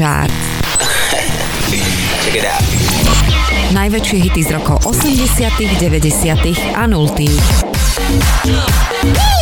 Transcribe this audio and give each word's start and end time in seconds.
Chart. 0.00 0.32
Najväčšie 3.70 4.16
hity 4.26 4.42
z 4.42 4.50
rokov 4.56 4.82
80., 4.88 5.76
90. 5.76 6.74
a 6.74 6.88
0. 6.88 9.39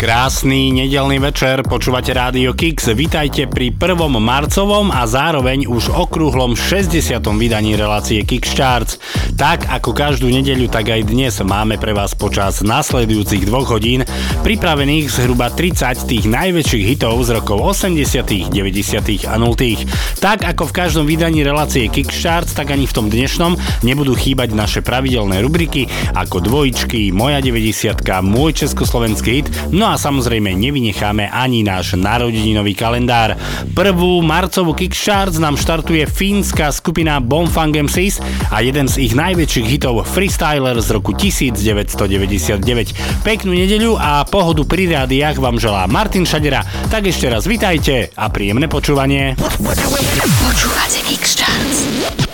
Krásny 0.00 0.72
nedelný 0.72 1.20
večer, 1.20 1.60
počúvate 1.60 2.16
Rádio 2.16 2.56
Kix. 2.56 2.88
Vítajte 2.96 3.44
pri 3.44 3.68
prvom 3.68 4.16
marcovom 4.16 4.88
a 4.88 5.04
zároveň 5.04 5.68
už 5.68 5.92
okrúhlom 5.92 6.56
60. 6.56 7.20
vydaní 7.36 7.76
relácie 7.76 8.24
Kix 8.24 8.56
Charts. 8.56 8.96
Tak 9.36 9.68
ako 9.68 9.92
každú 9.92 10.32
nedeľu, 10.32 10.72
tak 10.72 10.88
aj 10.88 11.04
dnes 11.04 11.36
máme 11.44 11.76
pre 11.76 11.92
vás 11.92 12.16
počas 12.16 12.64
nasledujúcich 12.64 13.44
dvoch 13.44 13.76
hodín 13.76 14.00
pripravených 14.40 15.12
zhruba 15.12 15.52
30 15.52 16.08
tých 16.08 16.24
najväčších 16.32 16.84
hitov 16.96 17.20
z 17.20 17.36
rokov 17.36 17.60
80., 17.60 18.56
90. 18.56 19.28
a 19.28 19.36
0. 19.36 19.52
Tak 20.16 20.48
ako 20.48 20.64
v 20.64 20.76
každom 20.80 21.04
vydaní 21.04 21.44
relácie 21.44 21.92
Kix 21.92 22.08
Charts, 22.08 22.56
tak 22.56 22.72
ani 22.72 22.88
v 22.88 22.96
tom 22.96 23.12
dnešnom 23.12 23.84
nebudú 23.84 24.16
chýbať 24.16 24.56
naše 24.56 24.80
pravidelné 24.80 25.44
rubriky 25.44 25.92
ako 26.16 26.40
dvojičky, 26.40 27.12
moja 27.12 27.44
90 27.44 28.00
môj 28.24 28.64
československý 28.64 29.44
hit, 29.44 29.48
no 29.68 29.89
a 29.90 29.98
samozrejme 29.98 30.54
nevynecháme 30.54 31.26
ani 31.26 31.66
náš 31.66 31.98
narodeninový 31.98 32.78
kalendár. 32.78 33.34
Prvú 33.74 34.22
marcovú 34.22 34.70
Kickstarts 34.72 35.42
nám 35.42 35.58
štartuje 35.58 36.06
fínska 36.06 36.70
skupina 36.70 37.18
Bonfang 37.18 37.74
MCs 37.74 38.22
a 38.54 38.62
jeden 38.62 38.86
z 38.86 39.02
ich 39.02 39.18
najväčších 39.18 39.66
hitov 39.66 40.06
Freestyler 40.06 40.78
z 40.78 40.94
roku 40.94 41.10
1999. 41.10 43.26
Peknú 43.26 43.50
nedeľu 43.50 43.98
a 43.98 44.22
pohodu 44.22 44.62
pri 44.62 44.94
rádiách 44.94 45.42
vám 45.42 45.58
želá 45.58 45.90
Martin 45.90 46.22
Šadera. 46.22 46.62
Tak 46.86 47.10
ešte 47.10 47.26
raz 47.26 47.50
vitajte 47.50 48.14
a 48.14 48.30
príjemné 48.30 48.70
počúvanie. 48.70 49.34
Počúvate 49.34 51.02
Kickstarts. 51.02 52.29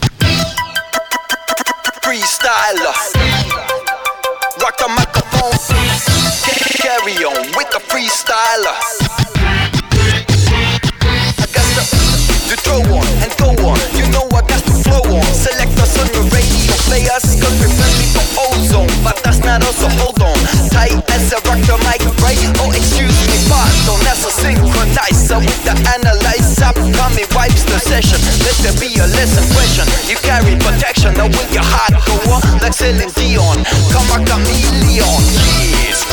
Carry 7.07 7.25
on 7.25 7.39
with 7.55 7.71
the 7.71 7.79
freestyler. 7.87 8.75
I 11.39 11.47
got 11.55 11.67
to, 11.79 11.83
to 12.51 12.57
throw 12.67 12.83
on 12.83 13.07
and 13.23 13.31
go 13.39 13.55
on. 13.63 13.79
You 13.95 14.11
know 14.11 14.27
I 14.35 14.43
got 14.43 14.63
to 14.67 14.75
flow 14.83 15.03
on. 15.15 15.27
Select 15.35 15.79
us 15.79 15.95
on 16.03 16.09
your 16.11 16.27
radio 16.35 16.75
players, 16.91 17.23
cause 17.39 17.55
we're 17.63 17.71
friendly 17.71 18.07
for 18.11 18.27
ozone. 18.51 18.91
But 19.05 19.23
that's 19.23 19.39
not 19.47 19.63
us, 19.63 19.79
so 19.79 19.89
hold 20.03 20.19
on. 20.23 20.35
Tight 20.75 20.99
as 21.15 21.31
a 21.31 21.39
rock 21.47 21.63
the 21.71 21.79
mic, 21.87 22.03
right? 22.23 22.39
Oh, 22.59 22.75
excuse 22.75 23.15
me, 23.31 23.39
pardon. 23.47 24.03
That's 24.03 24.27
a 24.27 24.33
synchronizer 24.43 25.39
with 25.39 25.63
the 25.63 25.75
analyzer. 25.95 26.75
Coming 26.91 27.29
wipes 27.35 27.63
the 27.71 27.79
session. 27.79 28.19
Let 28.43 28.57
there 28.67 28.77
be 28.83 28.99
a 28.99 29.07
lesson 29.07 29.47
question. 29.55 29.87
You 30.11 30.19
carry 30.27 30.59
protection, 30.59 31.15
now 31.15 31.31
with 31.31 31.55
your 31.55 31.67
heart 31.67 31.95
go 32.03 32.19
on. 32.35 32.43
Like 32.59 32.75
Celine 32.75 33.15
Dion. 33.15 33.63
Come 33.95 34.11
a 34.11 34.19
chameleon. 34.27 35.23
Yeah, 35.87 35.95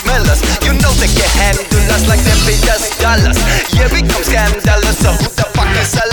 like. 0.00 0.40
You 0.64 0.72
know 0.80 0.92
they 0.96 1.10
can 1.12 1.28
handle 1.36 1.84
us 1.92 2.08
like 2.08 2.22
they 2.24 2.36
paid 2.48 2.64
us 2.72 2.88
dollars. 2.96 3.36
Yeah, 3.76 3.92
we 3.92 4.00
come 4.00 4.24
scandalous. 4.24 4.96
So 5.02 5.12
who 5.12 5.28
the 5.36 5.44
fuck 5.52 5.68
is 5.76 5.92
a 6.00 6.04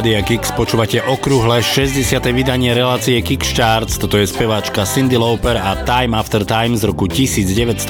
Rádia 0.00 0.24
Kix 0.24 0.48
počúvate 0.56 0.96
okrúhle 1.04 1.60
60. 1.60 2.08
vydanie 2.32 2.72
relácie 2.72 3.20
Kix 3.20 3.52
Charts. 3.52 4.00
Toto 4.00 4.16
je 4.16 4.24
speváčka 4.24 4.88
Cindy 4.88 5.20
Lauper 5.20 5.60
a 5.60 5.76
Time 5.84 6.16
After 6.16 6.40
Time 6.40 6.72
z 6.72 6.88
roku 6.88 7.04
1984. 7.04 7.84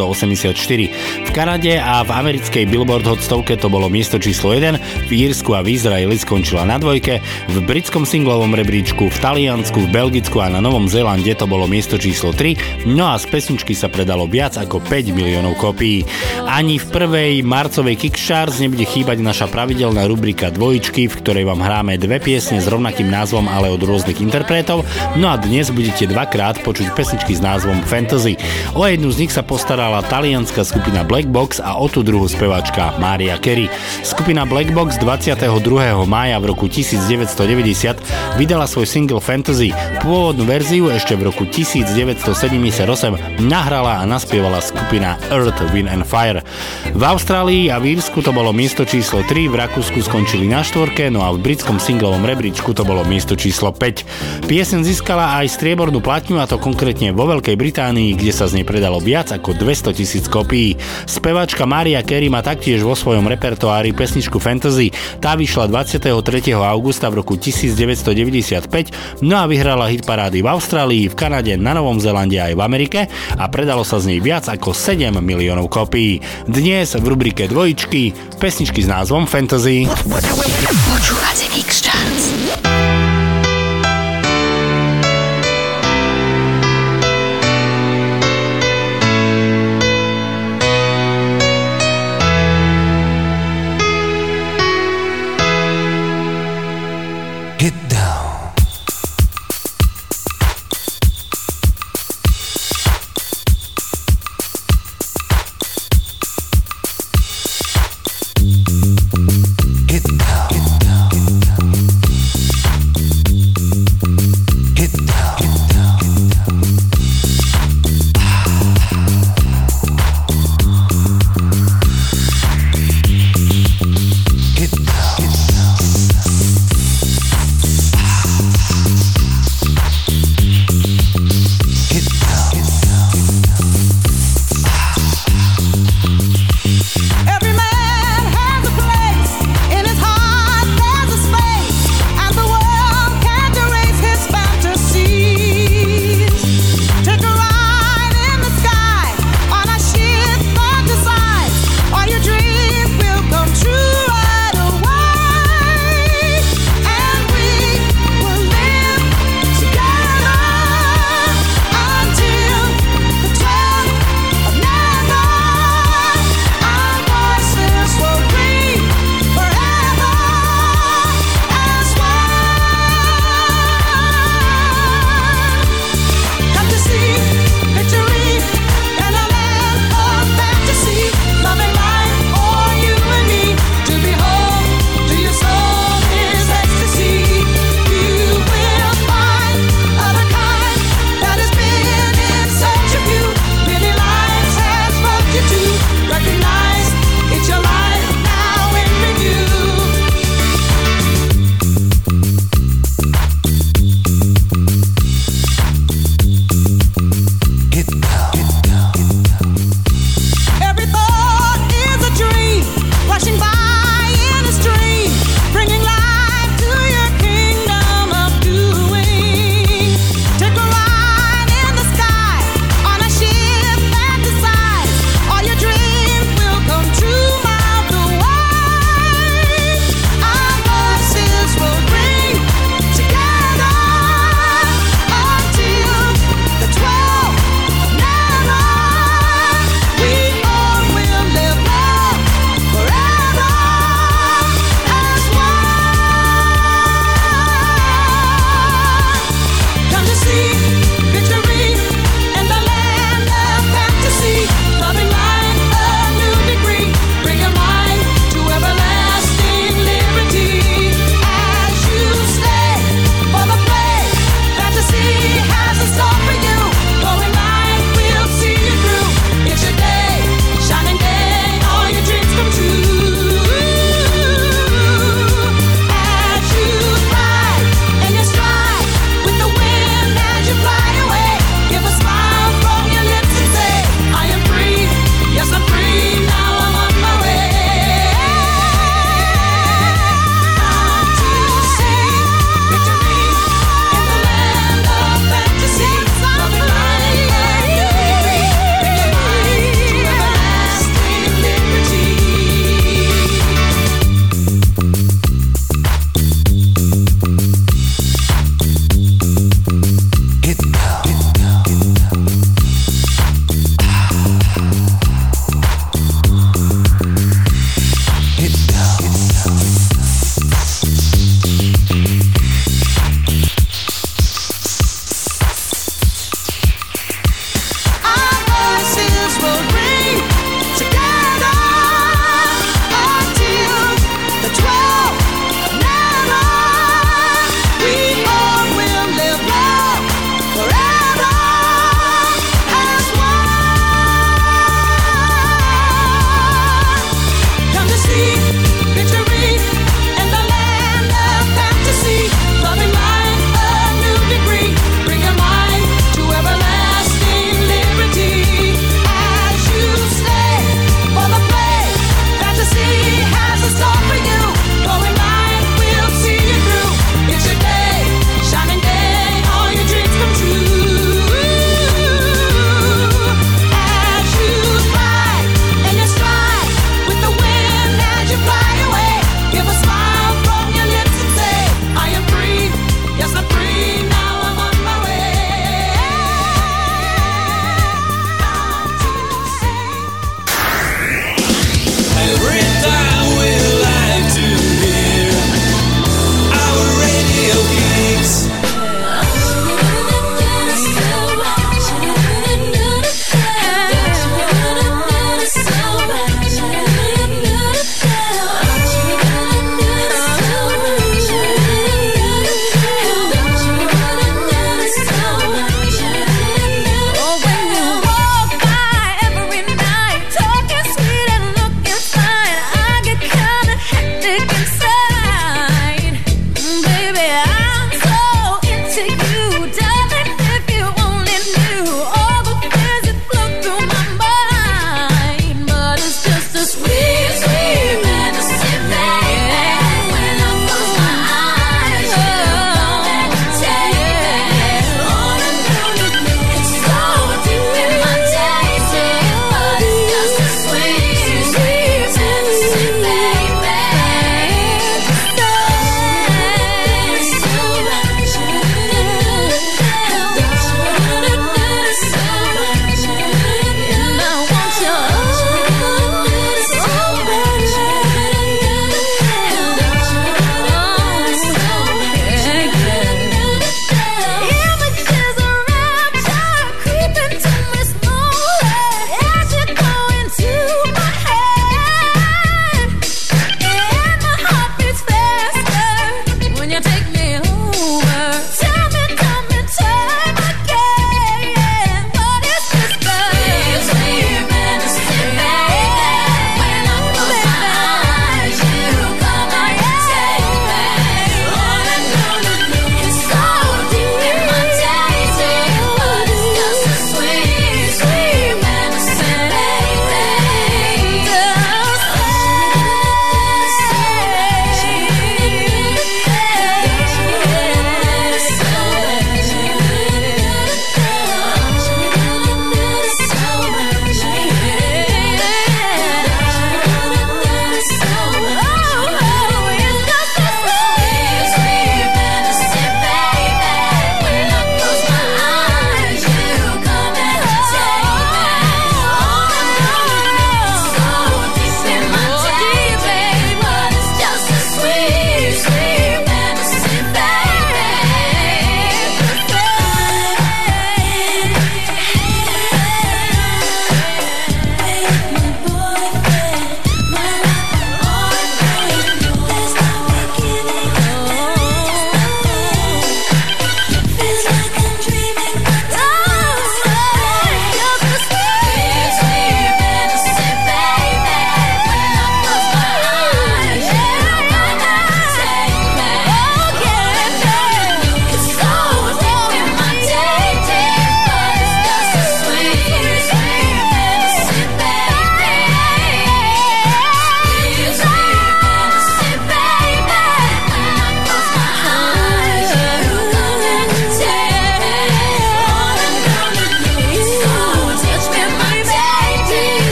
V 1.23 1.31
Kanade 1.31 1.79
a 1.79 2.02
v 2.02 2.11
americkej 2.11 2.67
Billboard 2.67 3.07
Hot 3.07 3.23
stovke 3.23 3.55
to 3.55 3.71
bolo 3.71 3.87
miesto 3.87 4.19
číslo 4.19 4.50
1, 4.50 5.07
v 5.07 5.11
Írsku 5.31 5.55
a 5.55 5.62
v 5.62 5.79
Izraeli 5.79 6.19
skončila 6.19 6.67
na 6.67 6.83
dvojke, 6.83 7.23
v 7.47 7.57
britskom 7.62 8.02
singlovom 8.02 8.59
rebríčku, 8.59 9.07
v 9.07 9.19
Taliansku, 9.23 9.79
v 9.87 9.93
Belgicku 9.95 10.43
a 10.43 10.50
na 10.50 10.59
Novom 10.59 10.90
Zélande 10.90 11.31
to 11.38 11.47
bolo 11.47 11.71
miesto 11.71 11.95
číslo 11.95 12.35
3, 12.35 12.90
no 12.90 13.07
a 13.07 13.23
z 13.23 13.31
pesničky 13.31 13.71
sa 13.79 13.87
predalo 13.87 14.26
viac 14.26 14.59
ako 14.59 14.83
5 14.83 15.14
miliónov 15.14 15.55
kopií. 15.62 16.02
Ani 16.43 16.83
v 16.83 16.90
prvej 16.90 17.47
marcovej 17.47 17.95
Kix 17.95 18.19
Charts 18.19 18.59
nebude 18.59 18.83
chýbať 18.83 19.23
naša 19.23 19.47
pravidelná 19.47 20.11
rubrika 20.11 20.50
dvojičky, 20.50 21.07
v 21.07 21.14
ktorej 21.23 21.47
vám 21.47 21.62
hráme 21.62 22.00
dve 22.00 22.16
piesne 22.16 22.57
s 22.57 22.66
rovnakým 22.66 23.12
názvom, 23.12 23.45
ale 23.45 23.69
od 23.69 23.85
rôznych 23.85 24.25
interpretov. 24.25 24.88
No 25.21 25.28
a 25.28 25.37
dnes 25.37 25.69
budete 25.69 26.09
dvakrát 26.09 26.64
počuť 26.64 26.97
pesničky 26.97 27.37
s 27.37 27.45
názvom 27.45 27.85
Fantasy. 27.85 28.40
O 28.73 28.88
jednu 28.88 29.12
z 29.12 29.21
nich 29.21 29.33
sa 29.37 29.45
postarala 29.45 30.00
talianská 30.09 30.64
skupina 30.64 31.04
Black 31.04 31.28
Box 31.28 31.61
a 31.61 31.76
o 31.76 31.92
tú 31.92 32.00
druhú 32.00 32.25
speváčka 32.25 32.97
Maria 32.97 33.37
Carey. 33.37 33.69
Skupina 34.00 34.49
Black 34.49 34.73
Box 34.73 34.97
22. 34.97 35.45
mája 36.09 36.40
v 36.40 36.45
roku 36.49 36.73
1990 36.73 38.40
vydala 38.40 38.64
svoj 38.64 38.88
single 38.88 39.21
Fantasy. 39.21 39.76
Pôvodnú 40.00 40.49
verziu 40.49 40.88
ešte 40.88 41.21
v 41.21 41.28
roku 41.28 41.45
1978 41.45 43.45
nahrala 43.45 44.00
a 44.00 44.09
naspievala 44.09 44.64
skupina 44.64 45.21
Earth, 45.28 45.61
Wind 45.76 45.92
and 45.92 46.09
Fire. 46.09 46.40
V 46.97 47.02
Austrálii 47.04 47.69
a 47.69 47.76
v 47.76 47.99
Írsku 47.99 48.25
to 48.25 48.30
bolo 48.30 48.54
miesto 48.54 48.87
číslo 48.87 49.26
3, 49.26 49.50
v 49.50 49.59
Rakúsku 49.59 49.99
skončili 50.00 50.47
na 50.47 50.62
štvorke, 50.62 51.11
no 51.11 51.26
a 51.26 51.35
v 51.35 51.42
britskom 51.42 51.83
singlovom 51.90 52.23
rebríčku 52.23 52.70
to 52.70 52.87
bolo 52.87 53.02
miesto 53.02 53.35
číslo 53.35 53.75
5. 53.75 54.47
Piesen 54.47 54.87
získala 54.87 55.42
aj 55.42 55.59
striebornú 55.59 55.99
platňu 55.99 56.38
a 56.38 56.47
to 56.47 56.54
konkrétne 56.54 57.11
vo 57.11 57.26
Veľkej 57.26 57.59
Británii, 57.59 58.14
kde 58.14 58.30
sa 58.30 58.47
z 58.47 58.62
nej 58.62 58.66
predalo 58.68 59.02
viac 59.02 59.35
ako 59.35 59.59
200 59.59 59.99
tisíc 59.99 60.30
kopií. 60.30 60.78
Spevačka 61.11 61.66
Maria 61.66 61.99
Carey 62.06 62.30
má 62.30 62.47
taktiež 62.47 62.87
vo 62.87 62.94
svojom 62.94 63.26
repertoári 63.26 63.90
pesničku 63.90 64.38
Fantasy. 64.38 64.94
Tá 65.18 65.35
vyšla 65.35 65.66
23. 65.66 66.14
augusta 66.54 67.11
v 67.11 67.26
roku 67.26 67.35
1995, 67.35 69.26
no 69.26 69.42
a 69.42 69.50
vyhrala 69.50 69.90
hit 69.90 70.06
parády 70.06 70.47
v 70.47 70.47
Austrálii, 70.47 71.11
v 71.11 71.18
Kanade, 71.18 71.59
na 71.59 71.75
Novom 71.75 71.99
Zelande 71.99 72.38
aj 72.38 72.54
v 72.54 72.62
Amerike 72.62 73.11
a 73.35 73.50
predalo 73.50 73.82
sa 73.82 73.99
z 73.99 74.14
nej 74.14 74.20
viac 74.23 74.47
ako 74.47 74.70
7 74.70 75.11
miliónov 75.18 75.66
kopií. 75.66 76.23
Dnes 76.47 76.94
v 76.94 77.02
rubrike 77.02 77.50
dvojičky 77.50 78.38
pesničky 78.38 78.87
s 78.87 78.87
názvom 78.87 79.26
Fantasy. 79.26 79.90
Počúvate 80.87 81.50
Kix 81.50 81.79
Charts. 81.82 83.00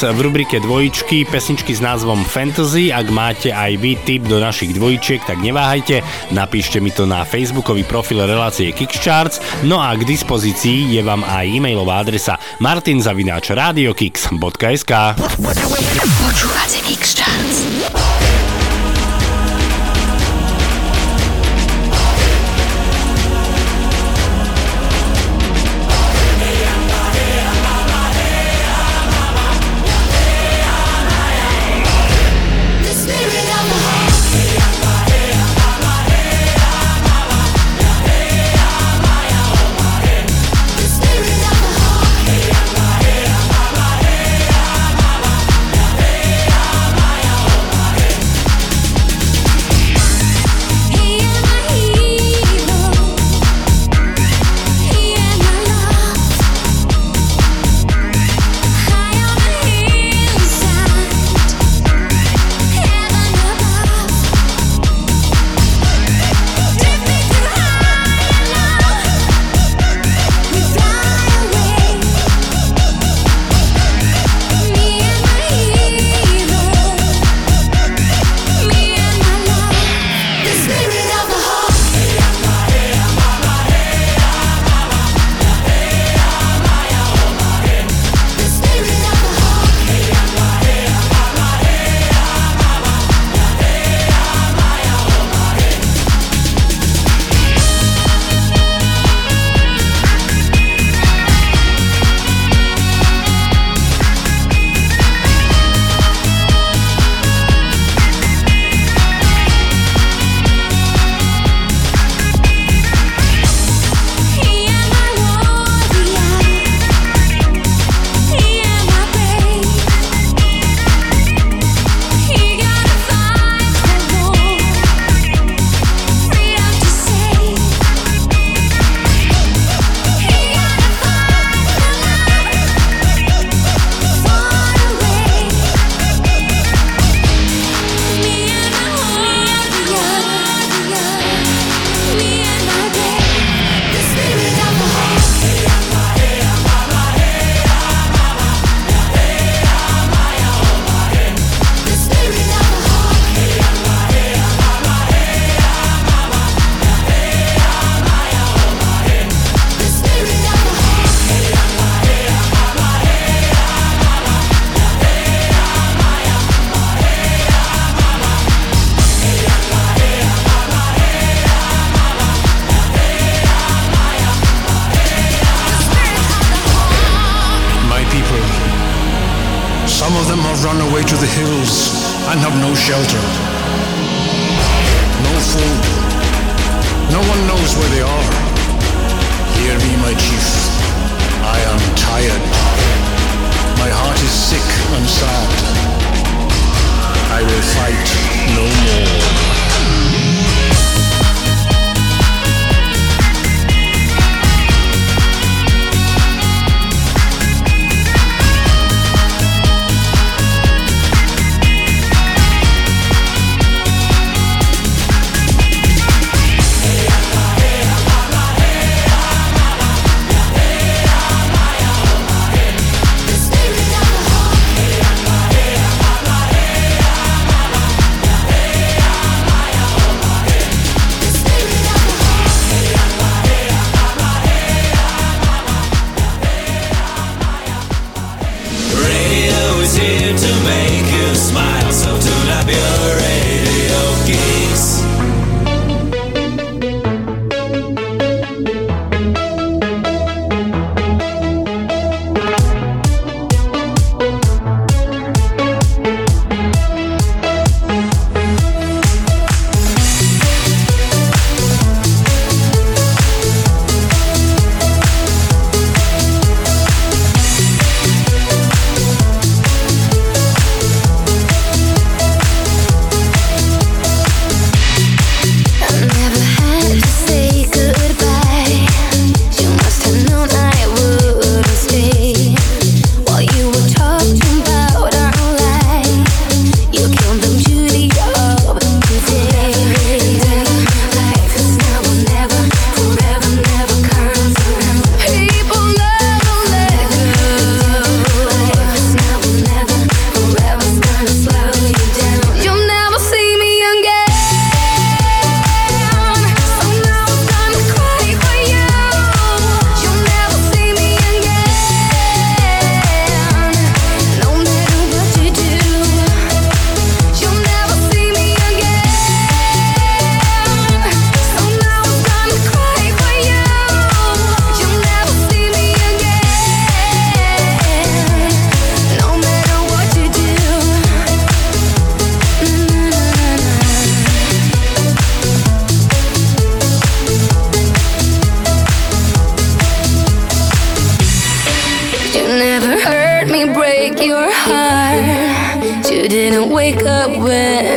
v 0.00 0.24
rubrike 0.24 0.64
dvojičky 0.64 1.28
pesničky 1.28 1.76
s 1.76 1.84
názvom 1.84 2.24
Fantasy. 2.24 2.88
Ak 2.88 3.12
máte 3.12 3.52
aj 3.52 3.76
vy 3.76 4.00
tip 4.00 4.24
do 4.24 4.40
našich 4.40 4.72
dvojčiek, 4.72 5.20
tak 5.28 5.44
neváhajte, 5.44 6.00
napíšte 6.32 6.80
mi 6.80 6.88
to 6.88 7.04
na 7.04 7.20
facebookový 7.28 7.84
profil 7.84 8.24
relácie 8.24 8.72
Kickstarts. 8.72 9.44
No 9.68 9.76
a 9.76 9.92
k 10.00 10.08
dispozícii 10.08 10.96
je 10.96 11.04
vám 11.04 11.20
aj 11.28 11.52
e-mailová 11.52 12.00
adresa 12.00 12.40
martinzavináčradiokix.sk 12.64 14.92
Počúvate 16.24 16.78
Kickstarts. 16.88 18.09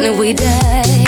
and 0.02 0.18
we 0.18 0.34
die. 0.34 1.03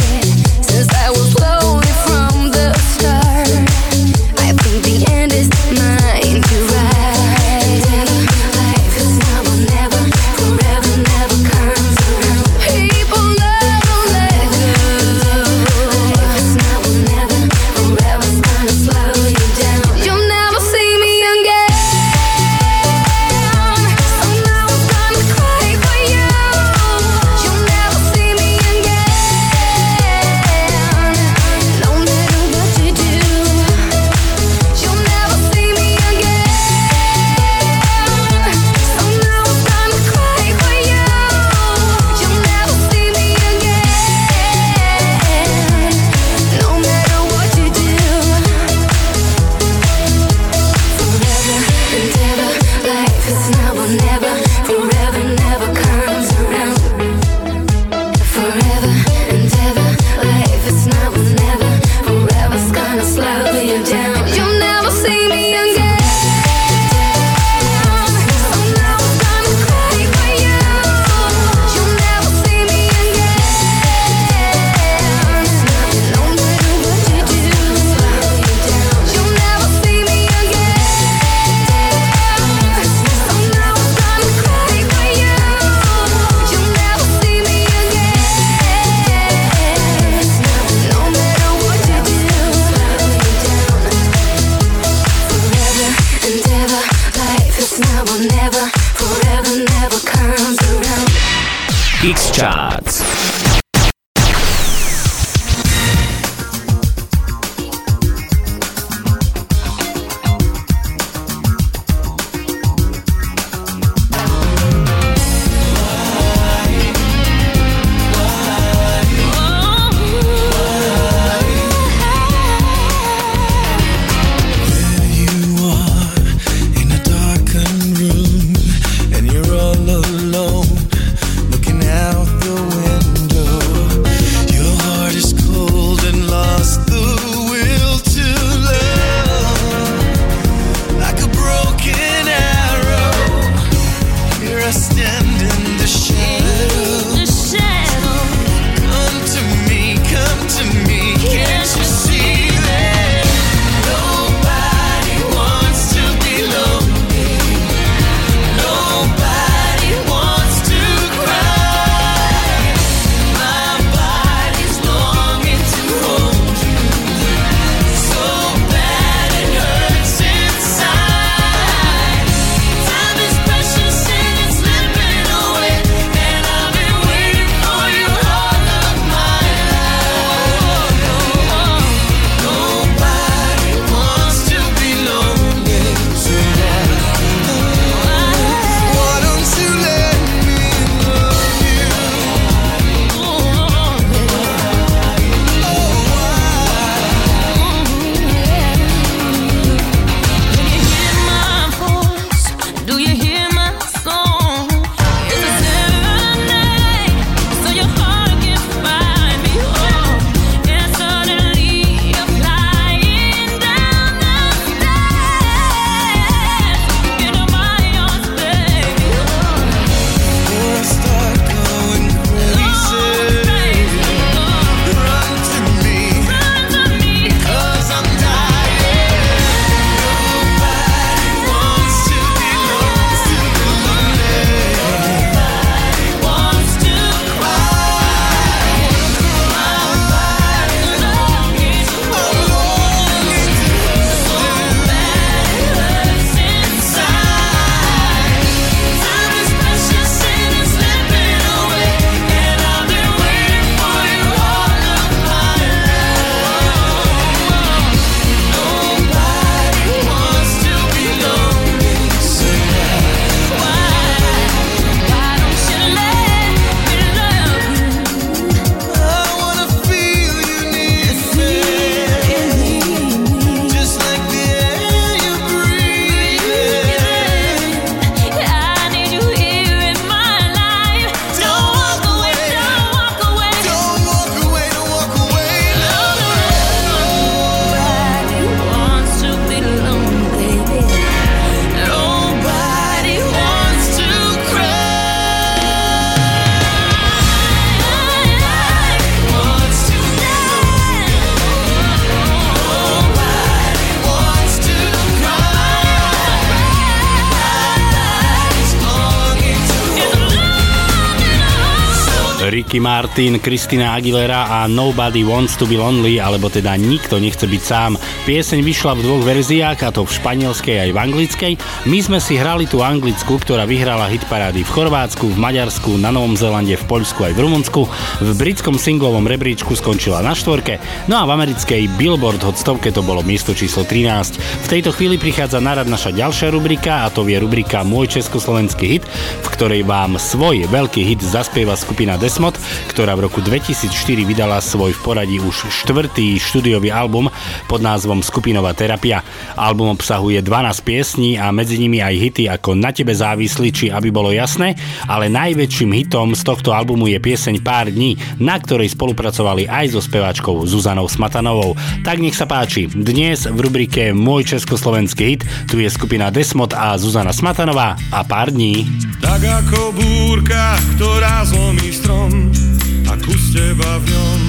Martin, 312.95 313.43
Christina 313.43 313.91
Aguilera 313.91 314.47
a 314.47 314.71
Nobody 314.71 315.27
Wants 315.27 315.60
to 315.60 315.67
be 315.67 315.75
Lonely, 315.75 316.15
alebo 316.15 316.47
teda 316.47 316.79
Nikto 316.79 317.19
nechce 317.19 317.43
byť 317.43 317.60
sám. 317.60 317.99
Pieseň 318.23 318.63
vyšla 318.63 318.95
v 318.95 319.03
dvoch 319.03 319.19
verziách, 319.19 319.84
a 319.84 319.91
to 319.91 320.08
v 320.08 320.15
španielskej 320.15 320.79
aj 320.79 320.89
v 320.95 321.01
anglickej. 321.03 321.53
My 321.91 321.99
sme 321.99 322.23
si 322.23 322.39
hrali 322.39 322.63
tú 322.71 322.79
anglickú, 322.79 323.36
ktorá 323.36 323.67
vyhrala 323.67 324.08
hitparády 324.08 324.63
v 324.63 324.71
Chorvátsku, 324.71 325.27
v 325.27 325.36
Maďarsku, 325.36 325.99
na 325.99 326.15
Novom 326.15 326.39
Zelande, 326.39 326.79
v 326.79 326.88
Poľsku 326.88 327.19
aj 327.19 327.36
v 327.36 327.43
Rumunsku. 327.43 327.81
V 328.23 328.31
britskom 328.39 328.79
singlovom 328.79 329.27
rebríčku 329.27 329.75
skončila 329.75 330.23
na 330.23 330.31
štvorke, 330.31 330.79
no 331.12 331.19
a 331.19 331.27
v 331.27 331.36
americkej 331.36 331.99
Billboard 331.99 332.39
Hot 332.47 332.55
100 332.55 332.95
to 332.95 333.03
bolo 333.03 333.27
miesto 333.27 333.51
číslo 333.51 333.84
13. 333.84 334.39
V 334.39 334.71
tejto 334.71 334.95
chvíli 334.95 335.19
prichádza 335.19 335.60
narad 335.60 335.91
naša 335.91 336.15
ďalšia 336.15 336.47
rubrika 336.47 337.03
a 337.03 337.12
to 337.12 337.27
je 337.27 337.36
rubrika 337.36 337.84
Môj 337.84 338.23
československý 338.23 338.88
hit, 338.88 339.03
v 339.43 339.47
ktorej 339.51 339.84
vám 339.84 340.15
svoj 340.15 340.63
veľký 340.71 341.03
hit 341.03 341.19
zaspieva 341.19 341.75
skupina 341.75 342.15
Desmod, 342.15 342.55
ktorá 342.89 343.17
v 343.17 343.28
roku 343.28 343.41
2004 343.41 343.91
vydala 344.26 344.62
svoj 344.62 344.95
v 344.95 345.02
poradí 345.04 345.38
už 345.41 345.67
štvrtý 345.67 346.38
štúdiový 346.38 346.93
album 346.93 347.28
pod 347.65 347.82
názvom 347.82 348.21
Skupinová 348.21 348.71
terapia. 348.78 349.26
Album 349.58 349.93
obsahuje 349.95 350.39
12 350.39 350.86
piesní 350.86 351.36
a 351.36 351.50
medzi 351.50 351.82
nimi 351.82 352.00
aj 352.00 352.15
hity 352.15 352.43
ako 352.52 352.78
Na 352.78 352.93
tebe 352.93 353.12
závislí 353.12 353.69
či 353.74 353.86
Aby 353.89 354.12
bolo 354.13 354.30
jasné, 354.32 354.78
ale 355.10 355.32
najväčším 355.32 355.91
hitom 356.06 356.38
z 356.38 356.41
tohto 356.45 356.71
albumu 356.71 357.10
je 357.10 357.19
pieseň 357.19 357.63
Pár 357.65 357.89
dní, 357.89 358.19
na 358.38 358.60
ktorej 358.60 358.93
spolupracovali 358.93 359.65
aj 359.65 359.95
so 359.95 360.02
speváčkou 360.04 360.65
Zuzanou 360.67 361.10
Smatanovou. 361.10 361.74
Tak 362.06 362.21
nech 362.21 362.38
sa 362.38 362.45
páči, 362.45 362.91
dnes 362.91 363.48
v 363.50 363.60
rubrike 363.60 364.13
Môj 364.13 364.56
československý 364.56 365.24
hit 365.26 365.41
tu 365.67 365.82
je 365.82 365.89
skupina 365.89 366.30
Desmod 366.30 366.76
a 366.76 366.93
Zuzana 367.00 367.34
Smatanová 367.34 367.98
a 368.12 368.21
Pár 368.21 368.54
dní. 368.54 368.86
Tak 369.24 369.41
ako 369.41 369.95
búrka, 369.95 370.78
ktorá 370.95 371.41
zlomí 371.48 371.89
strom 371.89 372.74
a 373.09 373.13
kus 373.21 373.53
teba 373.53 374.01
v 374.01 374.05
ňom, 374.11 374.41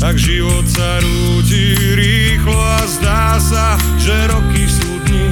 tak 0.00 0.18
život 0.18 0.66
sa 0.68 1.00
rúti 1.00 1.76
rýchlo 1.96 2.56
a 2.56 2.82
zdá 2.88 3.38
sa, 3.40 3.66
že 3.96 4.14
roky 4.28 4.64
sú 4.68 4.90
dni 5.08 5.28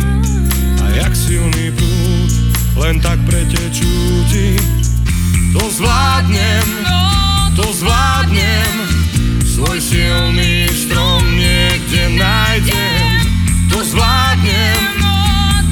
a 0.80 0.84
jak 1.02 1.12
silný 1.16 1.74
prúd, 1.74 2.30
len 2.80 2.96
tak 3.00 3.20
pretečú 3.28 3.94
ti. 4.30 4.56
To 5.52 5.68
zvládnem, 5.68 6.66
to 7.58 7.66
zvládnem, 7.76 8.72
svoj 9.44 9.78
silný 9.80 10.68
strom 10.72 11.20
niekde 11.36 12.16
nájdem. 12.16 13.10
To 13.68 13.84
zvládnem, 13.84 14.80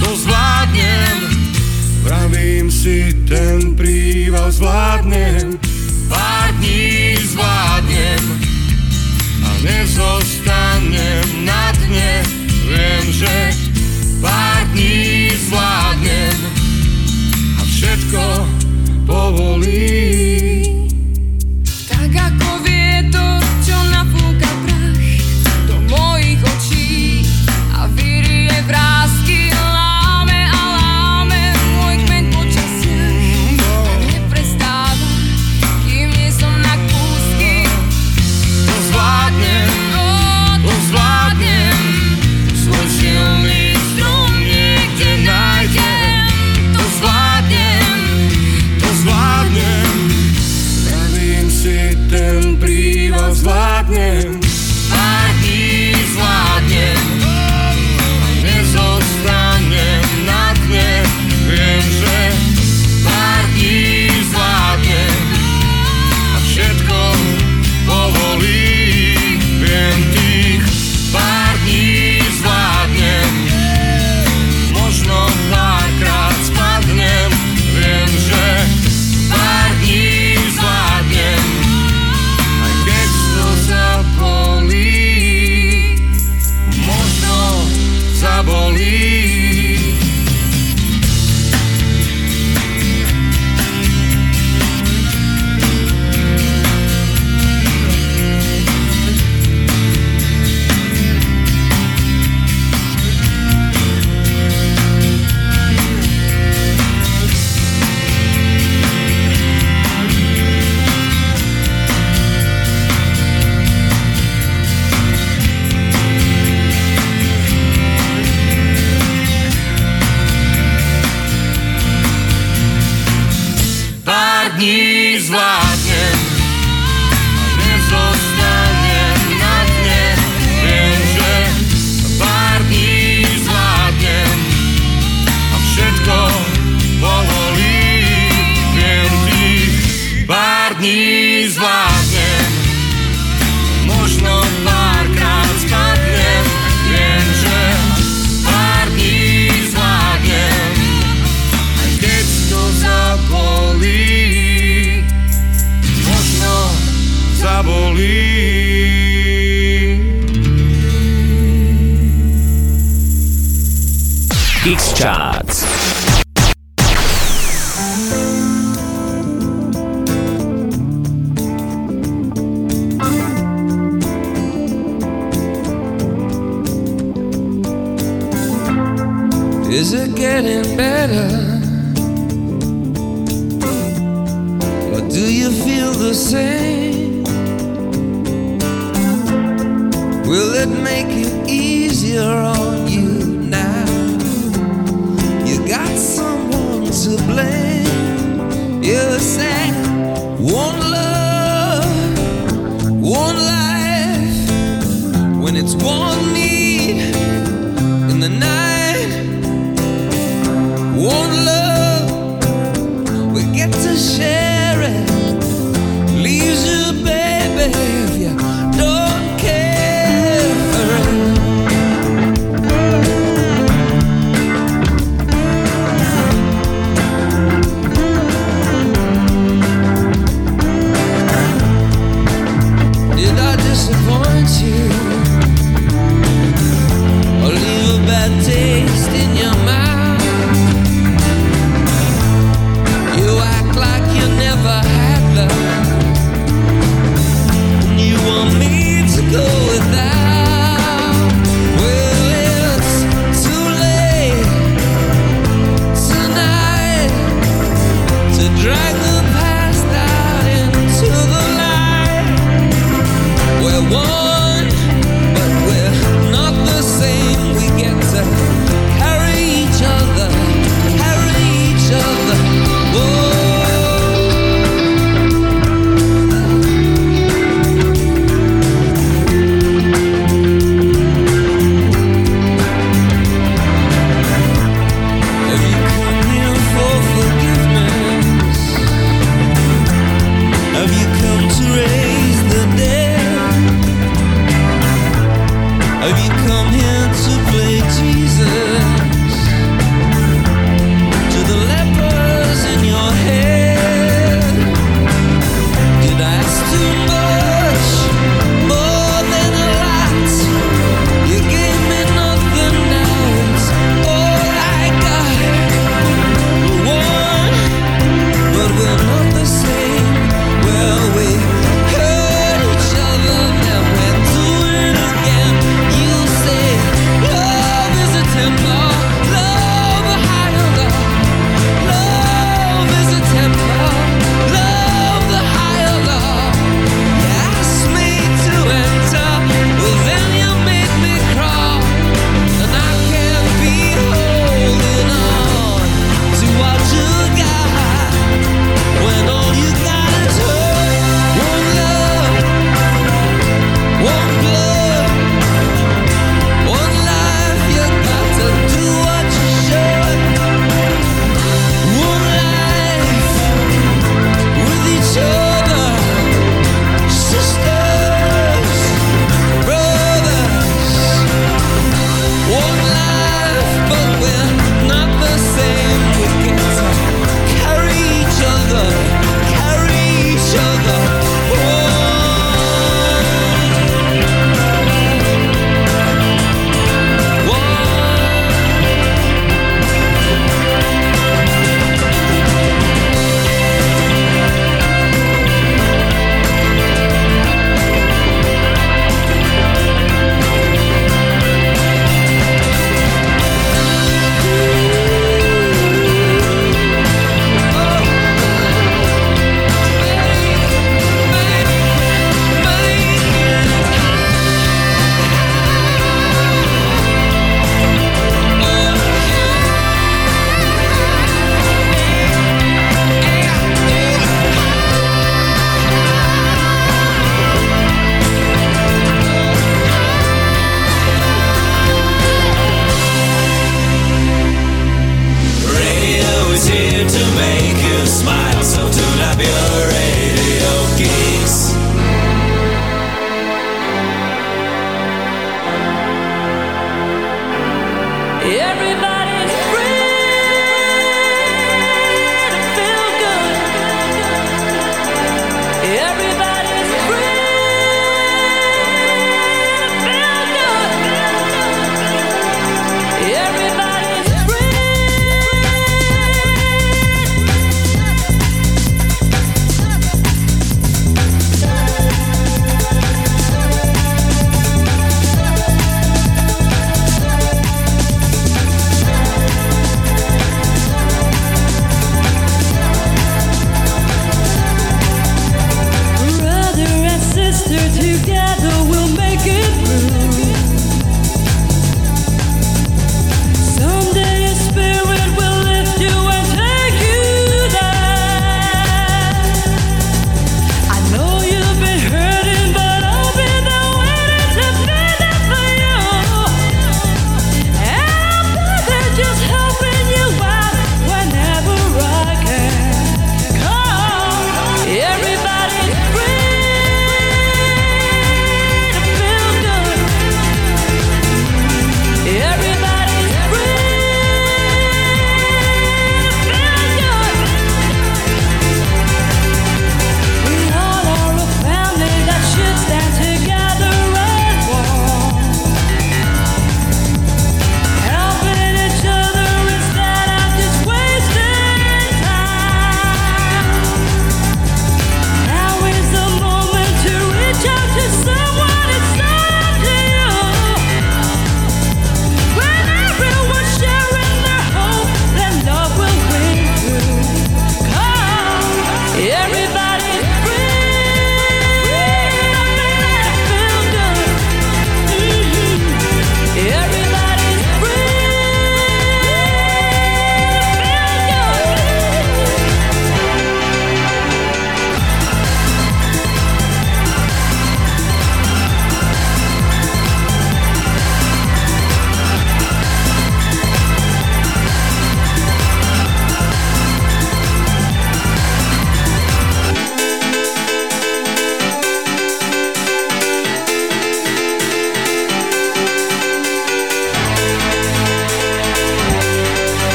to 0.00 0.08
zvládnem, 0.20 1.40
Vravím 2.00 2.70
si, 2.72 3.12
ten 3.28 3.76
príval 3.76 4.48
zvládnem, 4.48 5.60
pár 6.10 6.50
dní 6.58 7.14
zvládnem 7.22 8.24
a 9.46 9.50
nezostanem 9.62 11.46
na 11.46 11.72
dne. 11.72 12.22
Viem, 12.66 13.06
že 13.14 13.54
pár 14.18 14.66
dní 14.74 15.30
zvládnem 15.46 16.38
a 17.58 17.62
všetko 17.62 18.22
povolí. 19.06 20.29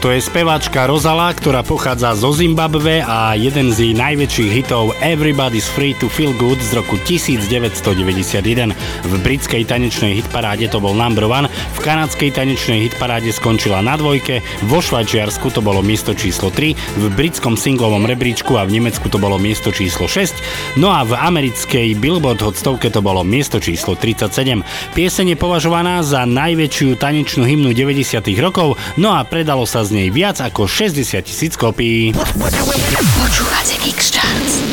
Toto 0.00 0.16
je 0.16 0.24
speváčka 0.24 0.88
Rozala, 0.88 1.28
ktorá 1.28 1.60
pochádza 1.60 2.16
zo 2.16 2.32
Zimbabve 2.32 3.04
a 3.04 3.36
jeden 3.36 3.68
z 3.68 3.84
jej 3.84 3.92
najväčších 4.00 4.48
hitov 4.48 4.96
Everybody's 5.04 5.68
Free 5.68 5.92
to 6.00 6.08
Feel 6.08 6.32
Good 6.40 6.56
z 6.56 6.72
roku 6.72 6.96
1991. 7.04 8.72
V 9.04 9.12
britskej 9.20 9.68
tanečnej 9.68 10.16
hitparáde 10.16 10.72
to 10.72 10.80
bol 10.80 10.96
number 10.96 11.28
one, 11.28 11.52
v 11.52 11.78
kanadskej 11.84 12.32
tanečnej 12.32 12.88
hitparáde 12.88 13.28
skončila 13.28 13.84
na 13.84 14.00
dvojke, 14.00 14.40
vo 14.72 14.80
Švajčiarsku 14.80 15.52
to 15.52 15.60
bolo 15.60 15.84
miesto 15.84 16.16
číslo 16.16 16.48
3, 16.48 16.72
v 16.96 17.04
britskom 17.12 17.60
singlovom 17.60 18.08
rebríčku 18.08 18.56
a 18.56 18.64
v 18.64 18.80
Nemecku 18.80 19.04
to 19.12 19.20
bolo 19.20 19.36
miesto 19.36 19.68
číslo 19.68 20.08
6, 20.08 20.80
no 20.80 20.96
a 20.96 21.04
v 21.04 21.12
americkej 21.12 22.00
Billboard 22.00 22.40
Hot 22.40 22.56
stovke 22.56 22.88
to 22.88 23.04
bolo 23.04 23.20
miesto 23.20 23.60
číslo 23.60 24.00
37. 24.00 24.64
Pieseň 24.96 25.36
je 25.36 25.36
považovaná 25.36 26.00
za 26.00 26.24
najväčšiu 26.24 26.96
tanečnú 26.96 27.44
hymnu 27.44 27.76
90. 27.76 28.16
rokov, 28.40 28.80
no 28.96 29.12
a 29.12 29.20
predalo 29.28 29.68
sa 29.68 29.89
z 29.90 29.98
nej 29.98 30.08
viac 30.14 30.38
ako 30.38 30.70
60 30.70 31.18
tisíc 31.26 31.58
kopií. 31.58 32.14
Počúvate 32.14 33.74
Kix 33.82 34.14
Charts. 34.14 34.69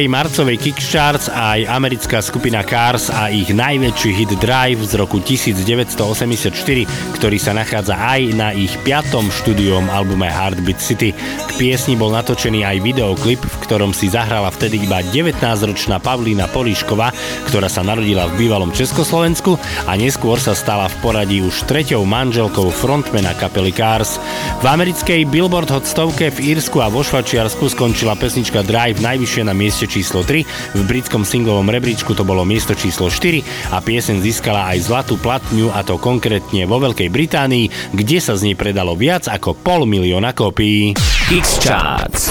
Prvej 0.00 0.16
marcovej 0.16 0.56
Kickstarts 0.56 1.28
aj 1.28 1.68
americká 1.68 2.24
skupina 2.24 2.64
Cars 2.64 3.12
a 3.12 3.28
ich 3.28 3.52
najväčší 3.52 4.10
hit 4.16 4.32
Drive 4.40 4.80
z 4.88 4.96
roku 4.96 5.20
1984, 5.20 6.56
ktorý 7.20 7.36
sa 7.36 7.52
nachádza 7.52 8.00
aj 8.00 8.32
na 8.32 8.48
ich 8.56 8.72
piatom 8.80 9.28
štúdiom 9.28 9.92
albume 9.92 10.24
Heartbeat 10.24 10.80
City. 10.80 11.12
K 11.12 11.50
piesni 11.60 12.00
bol 12.00 12.16
natočený 12.16 12.64
aj 12.64 12.80
videoklip, 12.80 13.44
v 13.44 13.56
ktorom 13.68 13.92
si 13.92 14.08
zahrala 14.08 14.48
vtedy 14.48 14.88
iba 14.88 15.04
19-ročná 15.04 16.00
Pavlína 16.00 16.48
Políšková, 16.48 17.12
ktorá 17.52 17.68
sa 17.68 17.84
narodila 17.84 18.24
v 18.32 18.48
bývalom 18.48 18.72
Československu 18.72 19.60
a 19.84 20.00
neskôr 20.00 20.40
sa 20.40 20.56
stala 20.56 20.88
v 20.88 20.96
poradí 21.04 21.44
už 21.44 21.68
treťou 21.68 22.08
manželkou 22.08 22.72
frontmana 22.72 23.36
kapely 23.36 23.76
Cars. 23.76 24.16
V 24.16 24.64
americkej 24.64 25.28
Billboard 25.28 25.68
Hot 25.68 25.84
stovke 25.84 26.32
v 26.32 26.56
Írsku 26.56 26.80
a 26.80 26.88
vo 26.88 27.04
Švačiarsku 27.04 27.68
skončila 27.68 28.16
pesnička 28.16 28.64
Drive 28.64 29.04
najvyššie 29.04 29.44
na 29.44 29.52
mieste 29.52 29.89
číslo 29.90 30.22
3, 30.22 30.78
v 30.78 30.82
britskom 30.86 31.26
singlovom 31.26 31.66
rebríčku 31.66 32.14
to 32.14 32.22
bolo 32.22 32.46
miesto 32.46 32.78
číslo 32.78 33.10
4 33.10 33.74
a 33.74 33.82
piesen 33.82 34.22
získala 34.22 34.70
aj 34.70 34.86
zlatú 34.86 35.18
platňu 35.18 35.74
a 35.74 35.82
to 35.82 35.98
konkrétne 35.98 36.70
vo 36.70 36.78
Veľkej 36.78 37.10
Británii, 37.10 37.90
kde 37.90 38.18
sa 38.22 38.38
z 38.38 38.46
nej 38.46 38.56
predalo 38.56 38.94
viac 38.94 39.26
ako 39.26 39.58
pol 39.58 39.90
milióna 39.90 40.30
kópií. 40.30 40.94
X-Charts. 41.34 42.30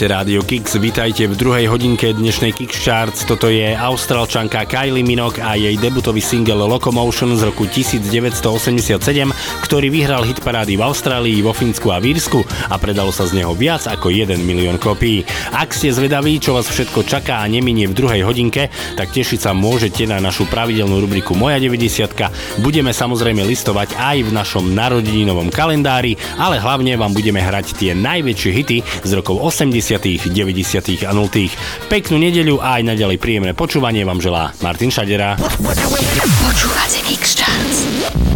Počúvate 0.00 0.16
Rádio 0.16 0.40
Kix, 0.48 0.80
vitajte 0.80 1.28
v 1.28 1.36
druhej 1.36 1.68
hodinke 1.68 2.16
dnešnej 2.16 2.56
Kix 2.56 2.72
Charts. 2.80 3.28
Toto 3.28 3.52
je 3.52 3.76
austrálčanka 3.76 4.64
Kylie 4.64 5.04
Minogue 5.04 5.44
a 5.44 5.60
jej 5.60 5.76
debutový 5.76 6.24
single 6.24 6.64
Locomotion 6.64 7.36
z 7.36 7.44
roku 7.44 7.68
1987, 7.68 8.96
ktorý 9.60 9.92
vyhral 9.92 10.24
hitparády 10.24 10.80
v 10.80 10.88
Austrálii, 10.88 11.44
vo 11.44 11.52
Fínsku 11.52 11.92
a 11.92 12.00
v 12.00 12.16
Írsku 12.16 12.40
a 12.72 12.80
predalo 12.80 13.12
sa 13.12 13.28
z 13.28 13.44
neho 13.44 13.52
viac 13.52 13.92
ako 13.92 14.08
1 14.08 14.40
milión 14.40 14.80
kopií. 14.80 15.20
Ak 15.52 15.76
ste 15.76 15.92
zvedaví, 15.92 16.40
čo 16.40 16.56
vás 16.56 16.72
všetko 16.72 17.04
čaká 17.04 17.44
a 17.44 17.50
neminie 17.52 17.84
v 17.84 17.92
druhej 17.92 18.24
hodinke, 18.24 18.72
tak 18.96 19.12
tešiť 19.12 19.36
sa 19.36 19.52
môžete 19.52 20.08
na 20.08 20.16
našu 20.16 20.48
pravidelnú 20.48 20.96
rubriku 20.96 21.36
Moja 21.36 21.60
90. 21.60 22.64
Budeme 22.64 22.96
samozrejme 22.96 23.44
listovať 23.44 24.00
aj 24.00 24.16
v 24.24 24.30
našom 24.32 24.64
narodeninovom 24.72 25.52
kalendári, 25.52 26.16
ale 26.40 26.56
hlavne 26.56 26.96
vám 26.96 27.12
budeme 27.12 27.44
hrať 27.44 27.76
tie 27.76 27.92
najväčšie 27.92 28.50
hity 28.56 28.78
z 29.04 29.12
rokov 29.12 29.36
80., 29.44 29.89
90. 29.98 31.02
a 31.02 31.10
0. 31.10 31.26
Peknú 31.90 32.16
nedeľu 32.22 32.62
a 32.62 32.78
aj 32.78 32.82
naďalej 32.94 33.18
príjemné 33.18 33.52
počúvanie 33.56 34.06
vám 34.06 34.22
želá 34.22 34.54
Martin 34.62 34.94
Šadera. 34.94 35.34
Počúvate 36.46 36.98
Mix 37.10 37.34
Charts. 37.34 38.29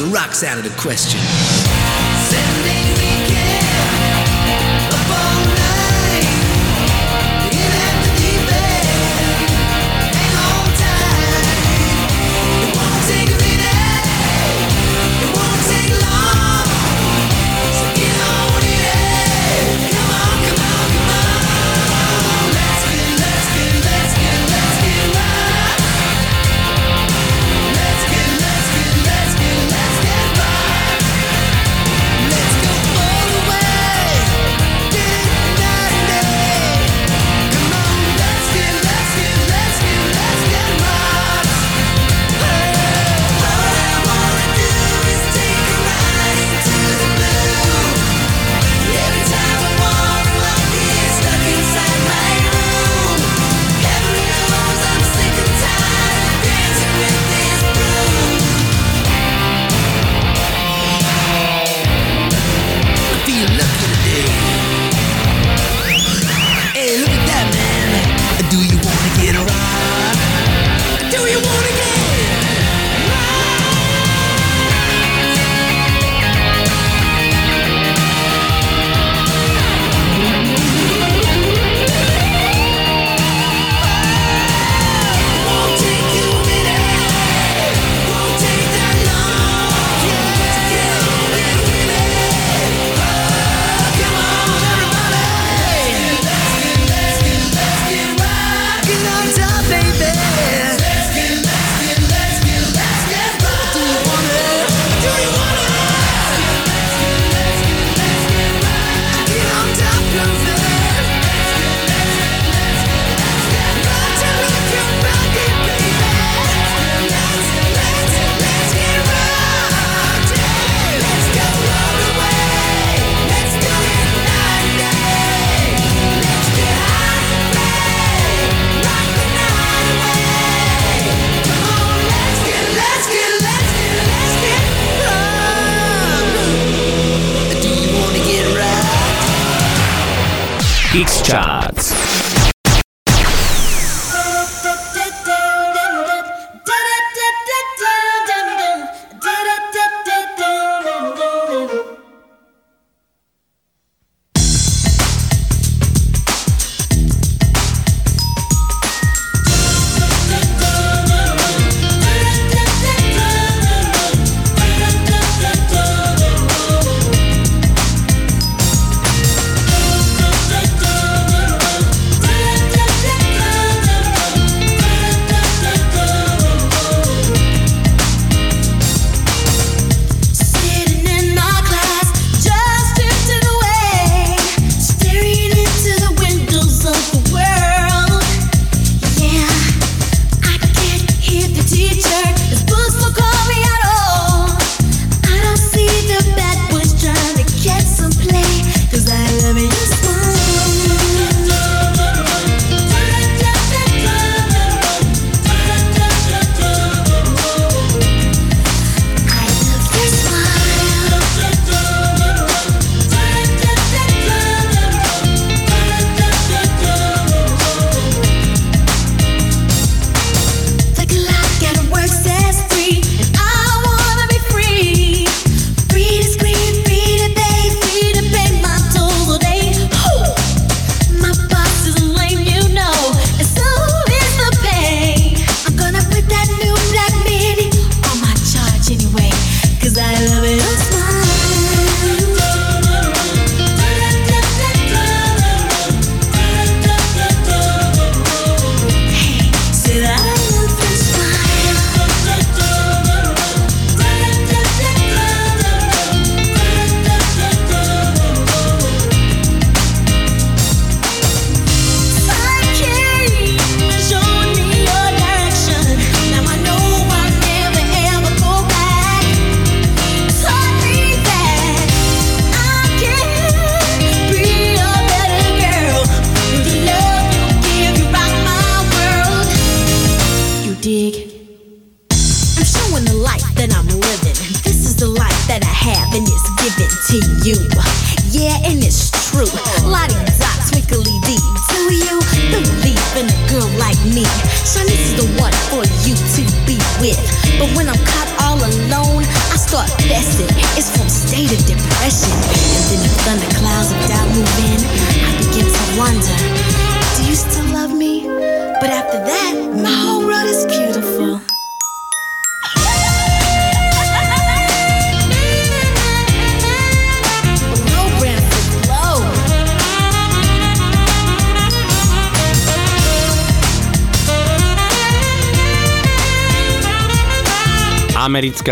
and 0.00 0.12
rocks 0.12 0.44
out 0.44 0.58
of 0.58 0.64
the 0.64 0.80
question. 0.80 1.77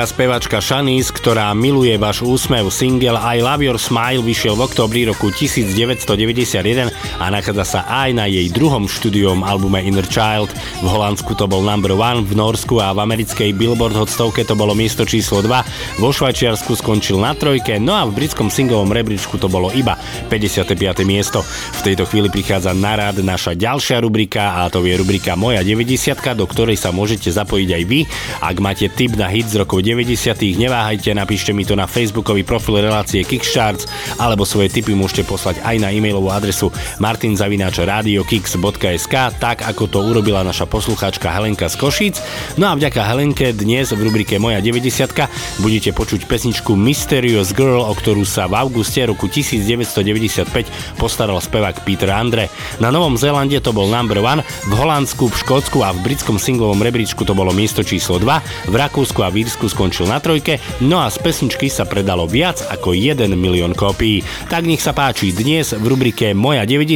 Spevačka 0.06 0.62
Shanice, 0.62 1.10
ktorá 1.10 1.50
miluje 1.52 1.98
váš 1.98 2.22
úsmev, 2.22 2.70
single 2.70 3.18
I 3.18 3.42
Love 3.42 3.66
Your 3.66 3.78
Smile 3.82 4.22
vyšiel 4.22 4.54
v 4.54 4.62
oktobri 4.70 5.02
roku 5.02 5.34
1991 5.34 6.94
a 7.16 7.32
nachádza 7.32 7.64
sa 7.64 7.80
aj 7.88 8.10
na 8.16 8.24
jej 8.28 8.48
druhom 8.52 8.84
štúdiom 8.84 9.42
albume 9.42 9.80
Inner 9.82 10.04
Child. 10.04 10.52
V 10.82 10.86
Holandsku 10.86 11.32
to 11.36 11.48
bol 11.48 11.64
number 11.64 11.92
one, 11.96 12.24
v 12.24 12.36
Norsku 12.36 12.80
a 12.80 12.92
v 12.92 13.02
americkej 13.04 13.56
Billboard 13.56 13.96
Hot 13.96 14.12
stovke 14.12 14.44
to 14.44 14.52
bolo 14.52 14.76
miesto 14.76 15.08
číslo 15.08 15.40
2, 15.40 16.00
vo 16.02 16.08
Švajčiarsku 16.12 16.76
skončil 16.76 17.16
na 17.20 17.32
trojke, 17.32 17.80
no 17.80 17.96
a 17.96 18.04
v 18.04 18.16
britskom 18.16 18.52
singlovom 18.52 18.92
rebríčku 18.92 19.40
to 19.40 19.48
bolo 19.48 19.72
iba 19.72 19.96
55. 20.28 20.76
miesto. 21.06 21.40
V 21.80 21.80
tejto 21.82 22.04
chvíli 22.08 22.28
prichádza 22.28 22.76
na 22.76 22.96
rád 22.96 23.24
naša 23.24 23.56
ďalšia 23.56 24.00
rubrika 24.04 24.60
a 24.60 24.68
to 24.68 24.84
je 24.84 24.96
rubrika 24.96 25.34
Moja 25.38 25.64
90, 25.64 26.16
do 26.36 26.44
ktorej 26.44 26.76
sa 26.76 26.92
môžete 26.92 27.32
zapojiť 27.32 27.70
aj 27.72 27.82
vy. 27.88 28.00
Ak 28.44 28.56
máte 28.60 28.86
tip 28.92 29.16
na 29.16 29.28
hit 29.28 29.48
z 29.48 29.62
rokov 29.62 29.80
90 29.82 30.36
neváhajte, 30.56 31.12
napíšte 31.16 31.52
mi 31.56 31.64
to 31.64 31.74
na 31.78 31.88
facebookový 31.88 32.44
profil 32.44 32.80
relácie 32.80 33.24
Kickstarts 33.24 33.88
alebo 34.20 34.44
svoje 34.48 34.72
tipy 34.72 34.92
môžete 34.92 35.24
poslať 35.24 35.62
aj 35.64 35.76
na 35.80 35.88
e-mailovú 35.92 36.28
adresu 36.32 36.68
martinzavináčradiokix.sk 37.06 39.14
tak 39.38 39.62
ako 39.62 39.86
to 39.86 40.02
urobila 40.02 40.42
naša 40.42 40.66
poslucháčka 40.66 41.30
Helenka 41.30 41.70
z 41.70 41.78
Košíc. 41.78 42.18
No 42.58 42.66
a 42.66 42.74
vďaka 42.74 43.06
Helenke 43.06 43.54
dnes 43.54 43.94
v 43.94 44.02
rubrike 44.02 44.42
Moja 44.42 44.58
90 44.58 45.62
budete 45.62 45.94
počuť 45.94 46.26
pesničku 46.26 46.74
Mysterious 46.74 47.54
Girl, 47.54 47.86
o 47.86 47.94
ktorú 47.94 48.26
sa 48.26 48.50
v 48.50 48.58
auguste 48.58 49.06
roku 49.06 49.30
1995 49.30 50.98
postaral 50.98 51.38
spevák 51.38 51.86
Peter 51.86 52.10
Andre. 52.10 52.50
Na 52.82 52.90
Novom 52.90 53.14
Zélande 53.14 53.62
to 53.62 53.70
bol 53.70 53.86
number 53.86 54.18
one, 54.18 54.42
v 54.66 54.72
Holandsku, 54.74 55.30
v 55.30 55.38
Škótsku 55.38 55.86
a 55.86 55.94
v 55.94 56.02
britskom 56.02 56.42
singlovom 56.42 56.82
rebríčku 56.82 57.22
to 57.22 57.38
bolo 57.38 57.54
miesto 57.54 57.86
číslo 57.86 58.18
2, 58.18 58.66
v 58.66 58.74
Rakúsku 58.74 59.22
a 59.22 59.30
v 59.30 59.46
skončil 59.46 60.10
na 60.10 60.18
trojke, 60.18 60.58
no 60.82 60.98
a 60.98 61.06
z 61.06 61.22
pesničky 61.22 61.70
sa 61.70 61.86
predalo 61.86 62.26
viac 62.26 62.66
ako 62.66 62.90
1 62.96 63.28
milión 63.38 63.78
kópií. 63.78 64.26
Tak 64.50 64.66
nech 64.66 64.82
sa 64.82 64.90
páči, 64.90 65.30
dnes 65.30 65.70
v 65.70 65.86
rubrike 65.86 66.34
Moja 66.34 66.66
90 66.66 66.95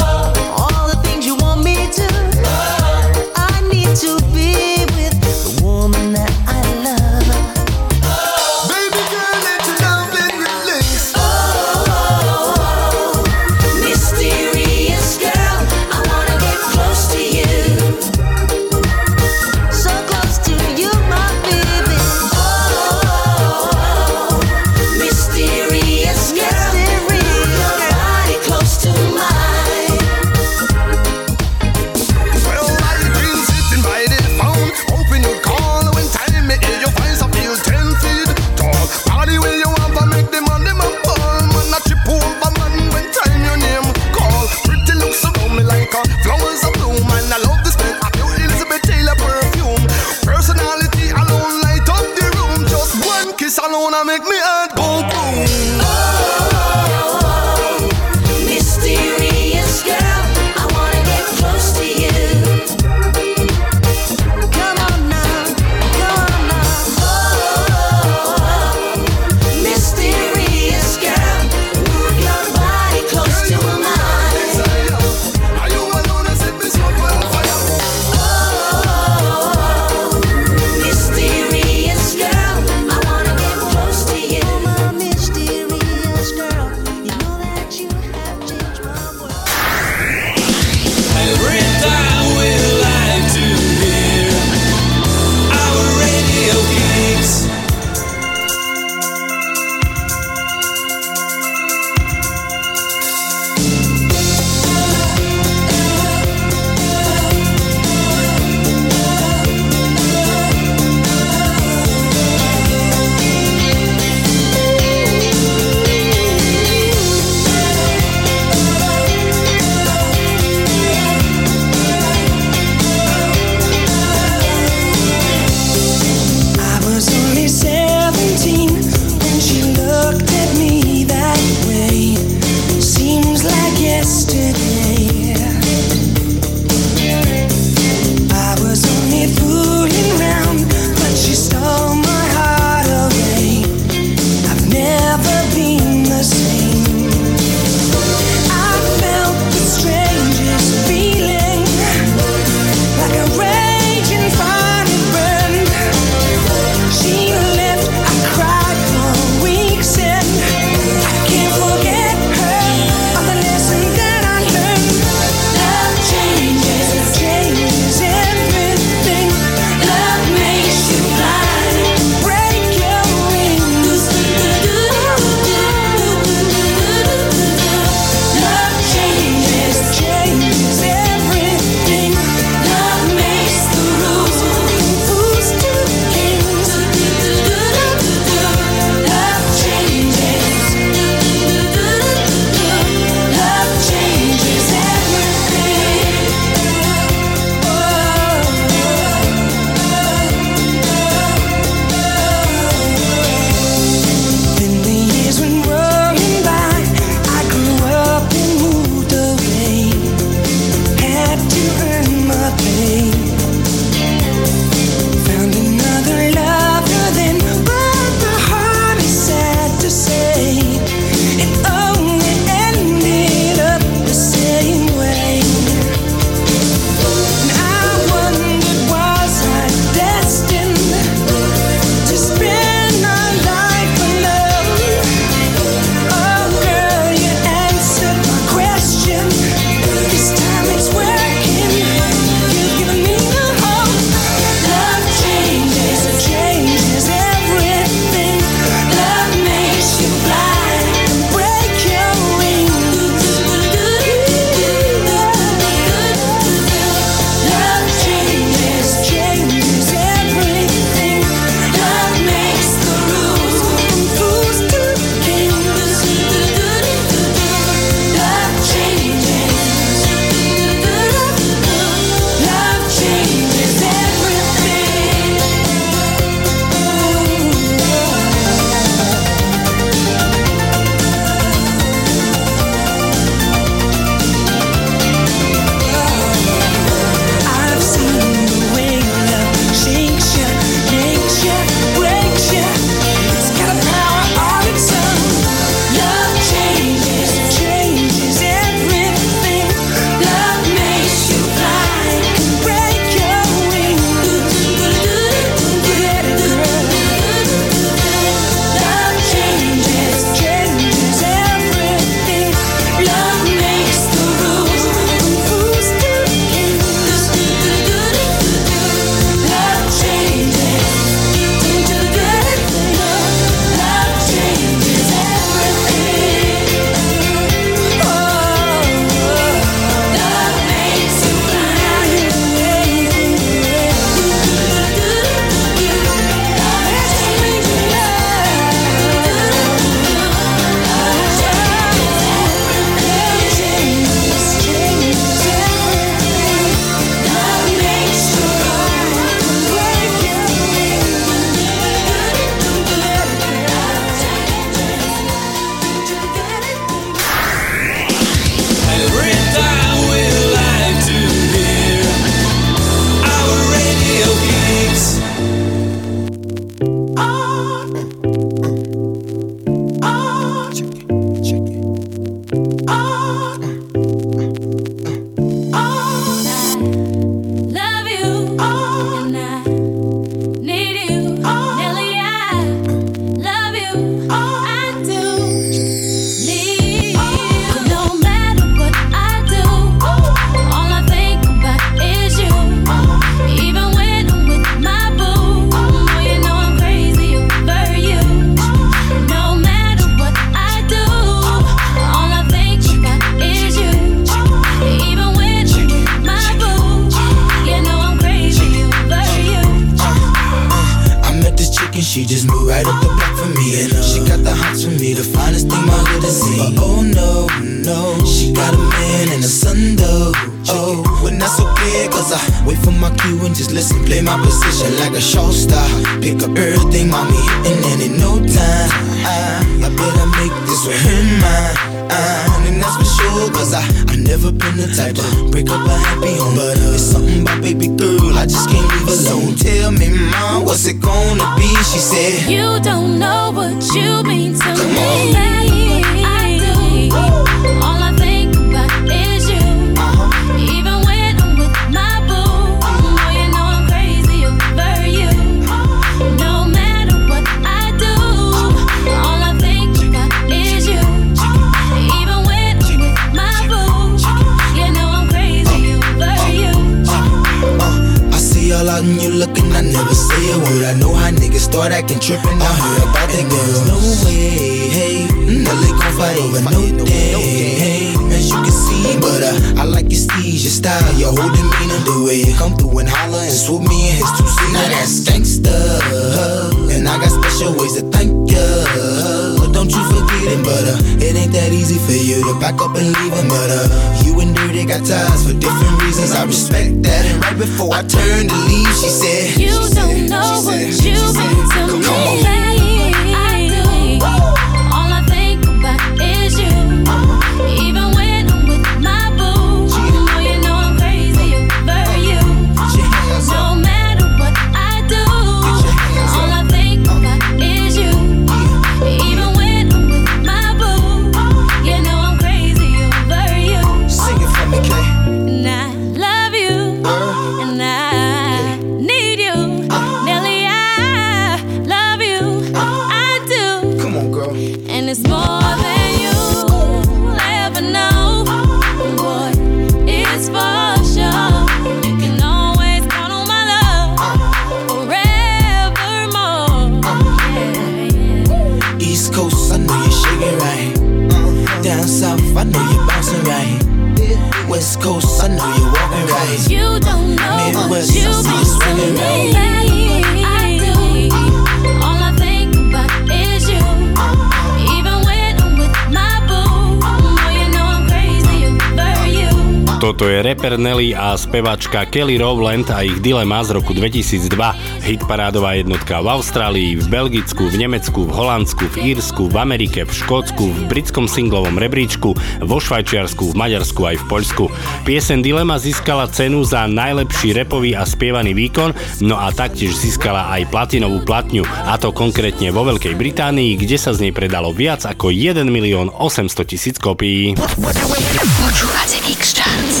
spevačka 571.52 572.08
Kelly 572.08 572.40
Rowland 572.40 572.88
a 572.88 573.04
ich 573.04 573.20
Dilema 573.20 573.60
z 573.60 573.76
roku 573.76 573.92
2002, 573.92 574.56
hitparádová 575.04 575.76
jednotka 575.76 576.24
v 576.24 576.32
Austrálii, 576.32 576.96
v 576.96 577.04
Belgicku, 577.12 577.68
v 577.68 577.76
Nemecku, 577.76 578.24
v 578.24 578.32
Holandsku, 578.32 578.88
v 578.96 579.12
Írsku, 579.12 579.52
v 579.52 579.56
Amerike, 579.60 580.08
v 580.08 580.12
Škótsku, 580.16 580.72
v 580.72 580.80
britskom 580.88 581.28
singlovom 581.28 581.76
rebríčku, 581.76 582.32
vo 582.64 582.76
Švajčiarsku, 582.80 583.52
v 583.52 583.54
Maďarsku 583.60 584.00
aj 584.00 584.16
v 584.16 584.24
Poľsku. 584.32 584.64
Piesen 585.04 585.44
Dilema 585.44 585.76
získala 585.76 586.24
cenu 586.32 586.64
za 586.64 586.88
najlepší 586.88 587.52
repový 587.52 588.00
a 588.00 588.08
spievaný 588.08 588.56
výkon, 588.56 589.20
no 589.20 589.36
a 589.36 589.52
taktiež 589.52 589.92
získala 589.92 590.48
aj 590.56 590.72
platinovú 590.72 591.20
platňu, 591.20 591.68
a 591.68 592.00
to 592.00 592.16
konkrétne 592.16 592.72
vo 592.72 592.88
Veľkej 592.88 593.12
Británii, 593.12 593.76
kde 593.76 594.00
sa 594.00 594.16
z 594.16 594.24
nej 594.24 594.32
predalo 594.32 594.72
viac 594.72 595.04
ako 595.04 595.28
1 595.28 595.68
milión 595.68 596.08
800 596.08 596.48
tisíc 596.64 596.96
kopií. 596.96 597.52
Počúvate 597.60 599.20
Geekstars. 599.28 600.00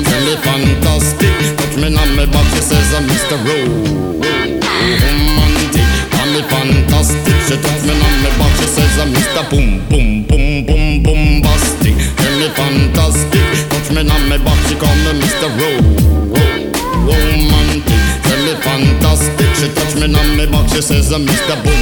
Me 0.19 0.35
fantastic. 0.37 1.33
Touch 1.57 1.75
me 1.77 1.87
on 1.95 2.15
my 2.15 2.25
back, 2.25 2.45
she 2.53 2.61
says 2.61 2.93
I'm 2.93 3.07
Mr. 3.07 3.37
Romantic. 3.45 4.61
Call 6.11 6.27
me 6.33 6.41
fantastic. 6.43 7.35
She 7.47 7.55
touch 7.57 7.83
me 7.83 7.93
on 7.95 8.15
my 8.23 8.29
back, 8.37 8.53
she 8.59 8.67
says 8.67 8.97
I'm 8.99 9.09
Mr. 9.13 9.43
Boom, 9.49 9.79
boom, 9.89 10.23
boom, 10.27 10.65
boom, 10.65 11.03
bombastic. 11.03 11.95
Me 12.39 12.47
fantastic. 12.57 13.69
Touch 13.69 13.89
me 13.91 14.01
on 14.01 14.23
my 14.29 14.37
back, 14.37 14.59
she 14.67 14.75
call 14.75 14.95
me 15.03 15.11
Mr. 15.19 15.47
Romantic. 17.07 18.01
Me 18.45 18.53
fantastic. 18.61 19.49
She 19.55 19.67
touch 19.73 19.93
me 19.95 20.05
on 20.13 20.37
my 20.37 20.45
back, 20.45 20.69
she 20.69 20.81
says 20.81 21.11
I'm 21.11 21.25
Mr. 21.25 21.55
Boom, 21.63 21.81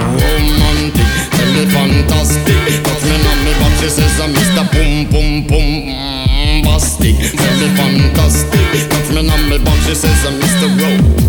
Tell 1.51 1.65
me 1.65 1.67
fantastic. 1.69 2.79
Touch 2.81 3.03
me 3.03 3.11
on 3.27 3.39
me 3.43 3.51
back, 3.59 3.73
she 3.81 3.89
says 3.89 4.19
I'm 4.21 4.31
Mr. 4.33 4.63
Pum 4.71 5.05
Pum 5.11 5.43
Pum 5.49 5.67
Bastic. 6.63 7.15
Tell 7.35 7.55
me 7.59 7.67
fantastic. 7.75 8.89
Touch 8.89 9.09
me 9.11 9.29
on 9.29 9.49
me 9.49 9.57
back, 9.57 9.79
she 9.83 9.93
says 9.93 10.25
I'm 10.25 10.39
Mr. 10.39 10.67
Romantic. 10.79 11.19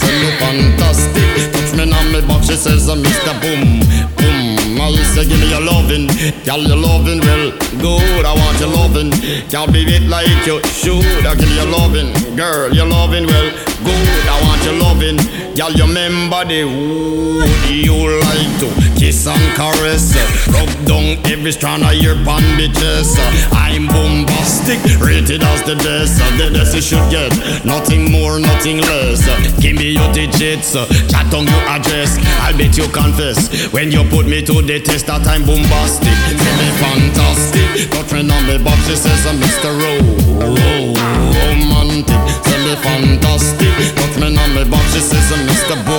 Tell 0.00 0.16
me 0.22 0.30
fantastic. 0.40 1.52
Touch 1.52 1.72
me 1.76 1.82
on 1.92 2.06
me 2.10 2.20
back, 2.26 2.42
she 2.44 2.56
says 2.56 2.88
I'm 2.88 3.02
Mr. 3.02 3.34
Boom 3.42 4.17
I 4.88 5.02
say 5.04 5.28
give 5.28 5.38
me 5.38 5.50
your 5.50 5.60
lovin', 5.60 6.06
girl 6.44 6.62
your 6.64 6.76
lovin' 6.76 7.20
well 7.20 7.50
good. 7.76 8.24
I 8.24 8.32
want 8.32 8.58
your 8.58 8.70
lovin', 8.72 9.10
girl 9.50 9.66
be 9.66 9.84
it 9.84 10.08
like 10.08 10.28
you 10.46 10.62
should. 10.72 11.04
I 11.26 11.34
give 11.34 11.48
you 11.48 11.56
your 11.56 11.66
lovin', 11.66 12.08
girl 12.36 12.72
your 12.72 12.86
lovin' 12.86 13.26
well 13.26 13.50
good. 13.84 14.24
I 14.32 14.40
want 14.40 14.64
your 14.64 14.80
lovin', 14.80 15.18
girl 15.54 15.72
you 15.72 15.84
remember 15.84 16.42
the 16.46 16.64
wood 16.64 17.68
you 17.68 17.92
like 18.16 18.52
to 18.64 18.68
kiss 19.08 19.26
and 19.26 19.56
caress, 19.56 20.12
uh, 20.12 20.52
rub 20.52 20.68
down 20.84 21.16
every 21.32 21.50
strand 21.50 21.82
of 21.82 21.94
your 21.94 22.14
bandages. 22.28 23.16
Uh, 23.16 23.64
I'm 23.64 23.86
bombastic, 23.86 24.80
rated 25.00 25.42
as 25.42 25.62
the 25.64 25.76
best. 25.76 26.20
Uh, 26.20 26.28
the 26.36 26.52
best 26.52 26.74
you 26.76 26.82
should 26.82 27.06
get, 27.08 27.32
nothing 27.64 28.12
more, 28.12 28.38
nothing 28.38 28.78
less. 28.78 29.24
Give 29.60 29.76
me 29.76 29.96
your 29.96 30.12
digits, 30.12 30.72
chat 31.08 31.32
on 31.32 31.46
your 31.48 31.64
address. 31.72 32.20
I'll 32.44 32.56
bet 32.58 32.76
you 32.76 32.86
confess 32.92 33.72
when 33.72 33.90
you 33.90 34.04
put 34.12 34.26
me 34.26 34.44
to 34.44 34.60
the 34.60 34.78
test 34.80 35.06
that 35.06 35.26
I'm 35.26 35.46
bombastic. 35.48 36.12
Tell 36.44 36.56
me 36.60 36.68
fantastic, 36.76 37.90
got 37.90 38.04
friend 38.10 38.30
on 38.30 38.44
me 38.46 38.58
box, 38.60 38.76
she 38.88 38.96
says 38.96 39.24
I'm 39.24 39.40
Mr. 39.40 39.72
Ro- 39.72 40.04
Romantic. 41.48 42.20
Tell 42.44 42.60
me 42.60 42.74
fantastic, 42.84 43.72
got 43.96 44.10
friend 44.12 44.36
on 44.36 44.50
me 44.54 44.64
box, 44.68 44.84
she 44.92 45.00
says 45.00 45.32
I'm 45.32 45.48
Mr. 45.48 45.76
Boom. 45.88 45.97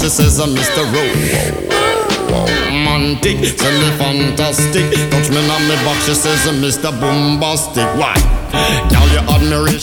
She 0.00 0.08
says 0.08 0.40
I'm 0.40 0.54
Mr. 0.54 0.82
Ro- 0.92 2.50
Romantic, 2.70 3.56
tell 3.56 3.72
me 3.72 3.90
fantastic, 3.98 4.90
touch 5.10 5.28
me 5.30 5.36
on 5.38 5.68
me 5.68 5.74
box, 5.84 6.06
she 6.06 6.14
says 6.14 6.46
I'm 6.46 6.56
Mr. 6.62 6.90
Bombastic. 7.00 7.84
Why? 7.98 8.39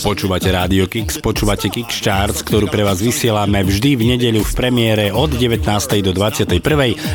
Počúvate 0.07 0.47
Rádio 0.55 0.87
Kix, 0.87 1.19
počúvate 1.19 1.67
Kix 1.67 1.99
Charts, 1.99 2.39
ktorú 2.39 2.71
pre 2.71 2.87
vás 2.87 3.03
vysielame 3.03 3.59
vždy 3.59 3.99
v 3.99 4.03
nedeľu 4.15 4.39
v 4.45 4.53
premiére 4.55 5.05
od 5.11 5.35
19. 5.35 5.67
do 5.99 6.15
21. 6.15 6.63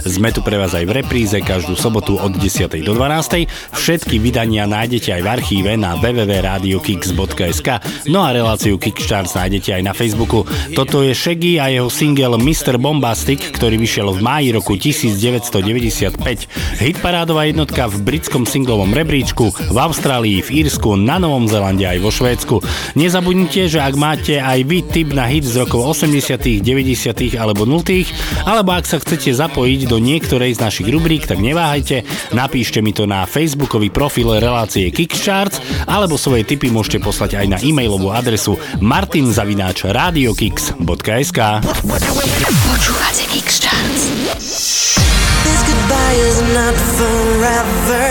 Sme 0.05 0.29
tu 0.29 0.45
pre 0.45 0.61
vás 0.61 0.77
aj 0.77 0.85
v 0.85 1.01
repríze 1.01 1.39
každú 1.41 1.73
sobotu 1.73 2.21
od 2.21 2.37
10. 2.37 2.85
do 2.85 2.93
12. 2.93 3.49
Všetky 3.73 4.21
vydania 4.21 4.69
nájdete 4.69 5.19
aj 5.19 5.23
v 5.25 5.29
archíve 5.31 5.73
na 5.81 5.97
www.radiokix.sk 5.97 7.69
No 8.13 8.29
a 8.29 8.37
reláciu 8.37 8.77
Kix 8.77 9.09
Charts 9.09 9.33
nájdete 9.33 9.79
aj 9.79 9.83
na 9.89 9.97
Facebooku. 9.97 10.45
Toto 10.77 11.01
je 11.01 11.17
Shaggy 11.17 11.57
a 11.63 11.73
jeho 11.73 11.89
single 11.89 12.37
Mr. 12.37 12.77
Bombastic, 12.77 13.41
ktorý 13.57 13.81
vyšiel 13.81 14.13
v 14.13 14.21
máji 14.21 14.49
roku 14.53 14.77
1995. 14.77 16.19
Hitparádová 16.77 17.49
jednotka 17.49 17.89
v 17.89 18.05
britskom 18.05 18.45
singlovom 18.45 18.93
rebríčku, 18.93 19.49
v 19.49 19.79
Austrálii, 19.81 20.45
v 20.45 20.67
Írsku, 20.67 20.93
na 21.01 21.17
Novom 21.17 21.42
Zélande 21.47 21.87
aj 21.87 21.99
vo 22.03 22.11
Švédsku. 22.11 22.57
Nezabudnite, 22.99 23.71
že 23.71 23.79
ak 23.81 23.95
máte 23.95 24.39
aj 24.39 24.61
vy 24.67 24.83
tip 24.87 25.15
na 25.15 25.27
hit 25.31 25.47
z 25.47 25.63
rokov 25.63 25.97
80., 25.97 26.63
90. 26.63 27.39
alebo 27.39 27.65
0., 27.65 27.83
alebo 28.45 28.71
ak 28.75 28.85
sa 28.85 28.99
chcete 28.99 29.33
zapojiť 29.33 29.87
do 29.87 30.03
niektorej 30.03 30.59
z 30.59 30.63
našich 30.63 30.89
rubrík, 30.91 31.27
tak 31.27 31.39
neváhajte, 31.39 32.03
napíšte 32.35 32.83
mi 32.83 32.91
to 32.91 33.07
na 33.07 33.25
facebookový 33.25 33.89
profil 33.89 34.35
relácie 34.37 34.91
Kickcharts, 34.91 35.63
alebo 35.87 36.19
svoje 36.19 36.47
tipy 36.47 36.69
môžete 36.69 37.03
poslať 37.03 37.41
aj 37.43 37.47
na 37.47 37.59
e-mailovú 37.63 38.11
adresu 38.11 38.59
martinzavináč 38.83 39.87
radiokix.sk 39.89 41.39
Počúvate 42.63 43.25
Kickcharts. 43.31 44.03
This 45.43 45.61
goodbye 45.67 46.19
is 46.29 46.39
not 46.55 46.77
forever. 46.97 48.07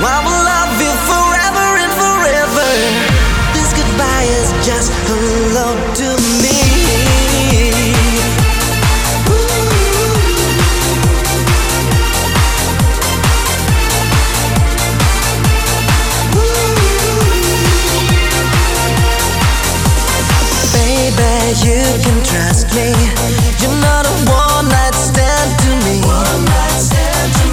I 0.00 0.22
will 0.24 0.44
love 0.44 0.57
you 21.68 21.84
can 22.00 22.24
trust 22.24 22.66
me. 22.74 22.88
You're 23.60 23.80
not 23.84 24.06
a 24.06 24.14
one 24.24 24.68
night 24.68 24.94
stand 24.94 25.50
to 25.62 25.70
me. 25.84 26.00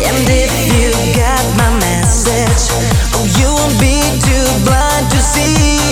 And 0.08 0.30
if 0.30 0.54
you 0.72 0.88
got 1.20 1.44
my 1.58 1.70
message, 1.80 2.72
oh, 3.16 3.26
you 3.38 3.48
won't 3.52 3.76
be 3.80 4.00
too 4.24 4.48
blind 4.64 5.12
to 5.12 5.20
see. 5.20 5.85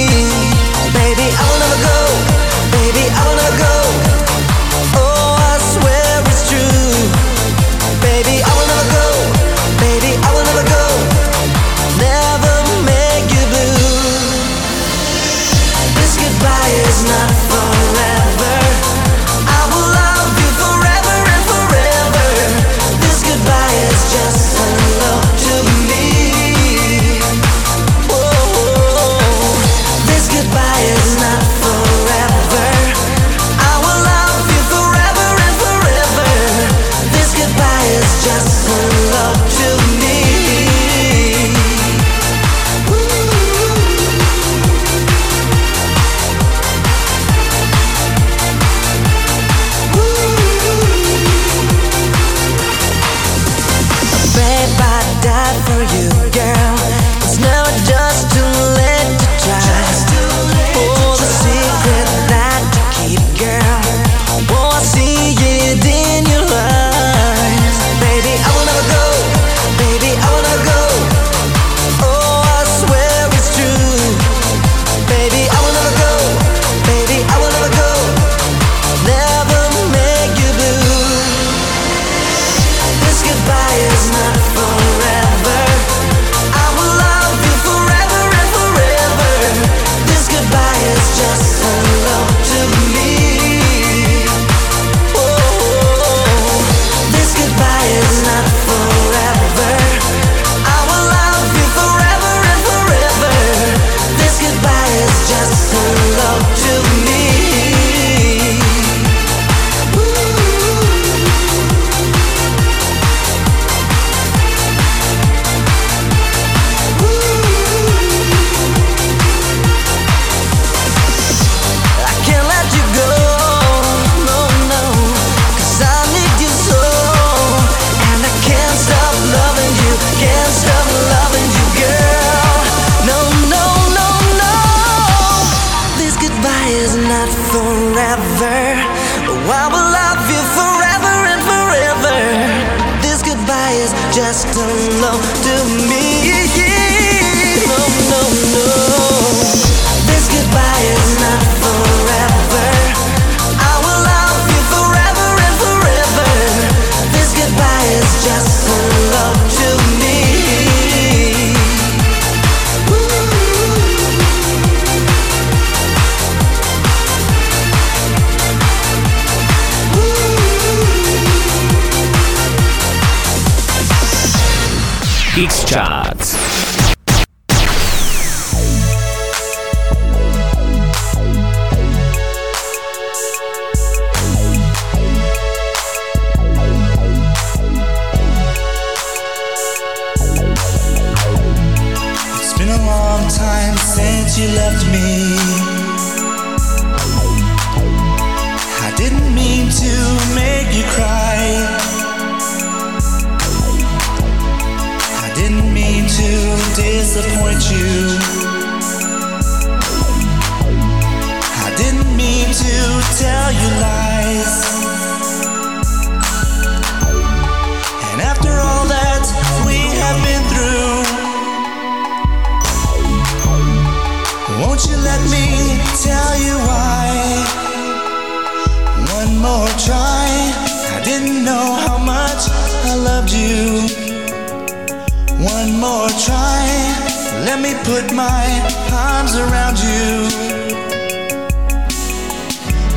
Let 237.53 237.61
me 237.61 237.75
put 237.83 238.11
my 238.15 238.45
arms 238.91 239.35
around 239.35 239.77
you. 239.77 240.25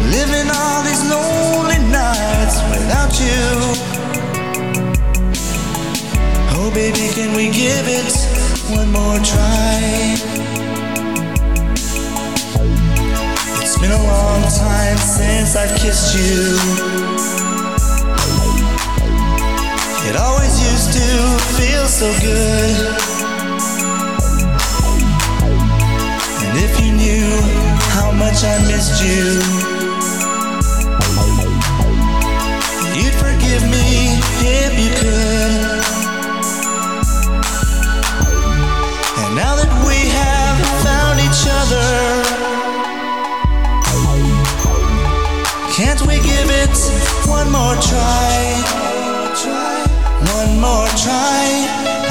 Living 0.08 0.48
all 0.50 0.82
these 0.82 1.04
lonely 1.10 1.76
nights 1.92 2.56
without 2.72 3.12
you. 3.20 3.44
Oh, 6.56 6.70
baby, 6.72 7.12
can 7.12 7.36
we 7.36 7.50
give 7.50 7.86
it 7.86 8.10
one 8.74 8.90
more 8.90 9.18
try? 9.18 10.16
It's 13.60 13.78
been 13.78 13.92
a 13.92 14.04
long 14.08 14.40
time 14.56 14.96
since 14.96 15.54
I've 15.54 15.78
kissed 15.78 16.16
you. 16.16 16.56
It 20.08 20.16
always 20.16 20.54
used 20.72 20.94
to 20.94 21.44
feel 21.58 21.86
so 21.86 22.08
good. 22.22 23.05
How 27.96 28.12
much 28.12 28.44
I 28.44 28.56
missed 28.68 29.02
you, 29.02 29.24
you'd 32.98 33.16
forgive 33.24 33.64
me 33.74 34.20
if 34.60 34.72
you 34.82 34.90
could. 35.00 35.82
And 39.20 39.30
now 39.34 39.52
that 39.60 39.72
we 39.88 39.98
have 40.20 40.58
found 40.84 41.16
each 41.26 41.42
other, 41.60 41.90
can't 45.72 46.02
we 46.02 46.16
give 46.30 46.48
it 46.62 46.76
one 47.36 47.48
more 47.50 47.76
try? 47.90 48.36
One 50.36 50.52
more 50.66 50.88
try. 51.04 51.44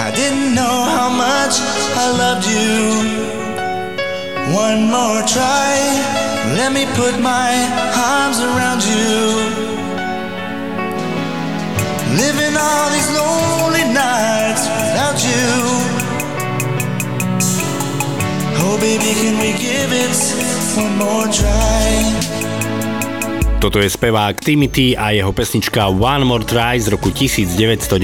I 0.07 0.11
didn't 0.15 0.55
know 0.55 0.77
how 0.97 1.09
much 1.09 1.55
I 2.03 2.05
loved 2.21 2.45
you. 2.47 3.34
One 4.55 4.89
more 4.89 5.21
try. 5.27 5.75
Let 6.55 6.71
me 6.71 6.85
put 6.95 7.19
my 7.19 7.51
arms 7.93 8.39
around 8.39 8.81
you. 8.85 9.19
Living 12.23 12.55
all 12.55 12.89
these 12.95 13.09
lonely 13.19 13.83
nights 13.93 14.63
without 14.79 15.19
you. 15.29 15.47
Oh, 18.63 18.77
baby, 18.79 19.11
can 19.19 19.35
we 19.43 19.51
give 19.59 19.91
it 19.91 20.15
one 20.77 20.95
more 20.99 21.27
try? 21.27 22.34
Toto 23.65 23.81
je 23.81 23.89
spevák 23.89 24.37
Timothy 24.45 24.93
a 24.93 25.09
jeho 25.09 25.33
pesnička 25.33 25.89
One 25.89 26.21
More 26.21 26.45
Try 26.45 26.77
z 26.77 26.93
roku 26.93 27.09
1990, 27.09 27.97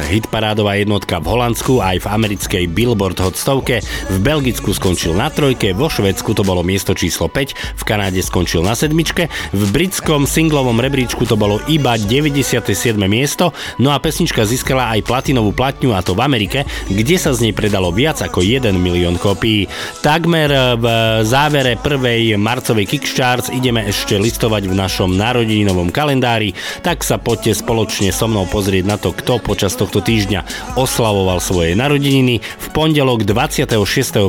hitparádová 0.00 0.80
jednotka 0.80 1.20
v 1.20 1.28
Holandsku 1.28 1.84
aj 1.84 2.00
v 2.00 2.06
americkej 2.08 2.64
Billboard 2.72 3.20
Hot 3.20 3.36
stovke, 3.36 3.84
v 3.84 4.16
Belgicku 4.24 4.72
skončil 4.72 5.12
na 5.12 5.28
trojke, 5.28 5.76
vo 5.76 5.92
Švedsku 5.92 6.32
to 6.32 6.40
bolo 6.40 6.64
miesto 6.64 6.96
číslo 6.96 7.28
5, 7.28 7.52
v 7.52 7.82
Kanáde 7.84 8.24
skončil 8.24 8.64
na 8.64 8.72
sedmičke, 8.72 9.28
v 9.52 9.62
britskom 9.76 10.24
singlovom 10.24 10.80
rebríčku 10.80 11.28
to 11.28 11.36
bolo 11.36 11.60
iba 11.68 12.00
97. 12.00 12.64
miesto, 13.04 13.52
no 13.76 13.92
a 13.92 14.00
pesnička 14.00 14.48
získala 14.48 14.88
aj 14.96 15.04
platinovú 15.04 15.52
platňu 15.52 15.92
a 15.92 16.00
to 16.00 16.16
v 16.16 16.24
Amerike, 16.24 16.64
kde 16.88 17.20
sa 17.20 17.36
z 17.36 17.44
nej 17.44 17.52
predalo 17.52 17.92
viac 17.92 18.24
ako 18.24 18.40
1 18.40 18.72
milión 18.80 19.20
kopií. 19.20 19.68
Takmer 20.00 20.80
v 20.80 20.86
závere 21.28 21.76
prvej 21.76 22.40
marcovej 22.40 22.88
Kickstarts 22.88 23.52
ideme 23.52 23.84
ešte 23.84 24.16
listovať 24.16 24.64
v 24.64 24.72
našom 24.72 24.92
narodeninovom 25.02 25.90
kalendári, 25.90 26.54
tak 26.86 27.02
sa 27.02 27.18
poďte 27.18 27.58
spoločne 27.58 28.14
so 28.14 28.30
mnou 28.30 28.46
pozrieť 28.46 28.84
na 28.86 28.94
to, 28.94 29.10
kto 29.10 29.42
počas 29.42 29.74
tohto 29.74 29.98
týždňa 29.98 30.74
oslavoval 30.78 31.42
svoje 31.42 31.74
narodeniny. 31.74 32.38
V 32.38 32.66
pondelok 32.70 33.26
26. 33.26 33.74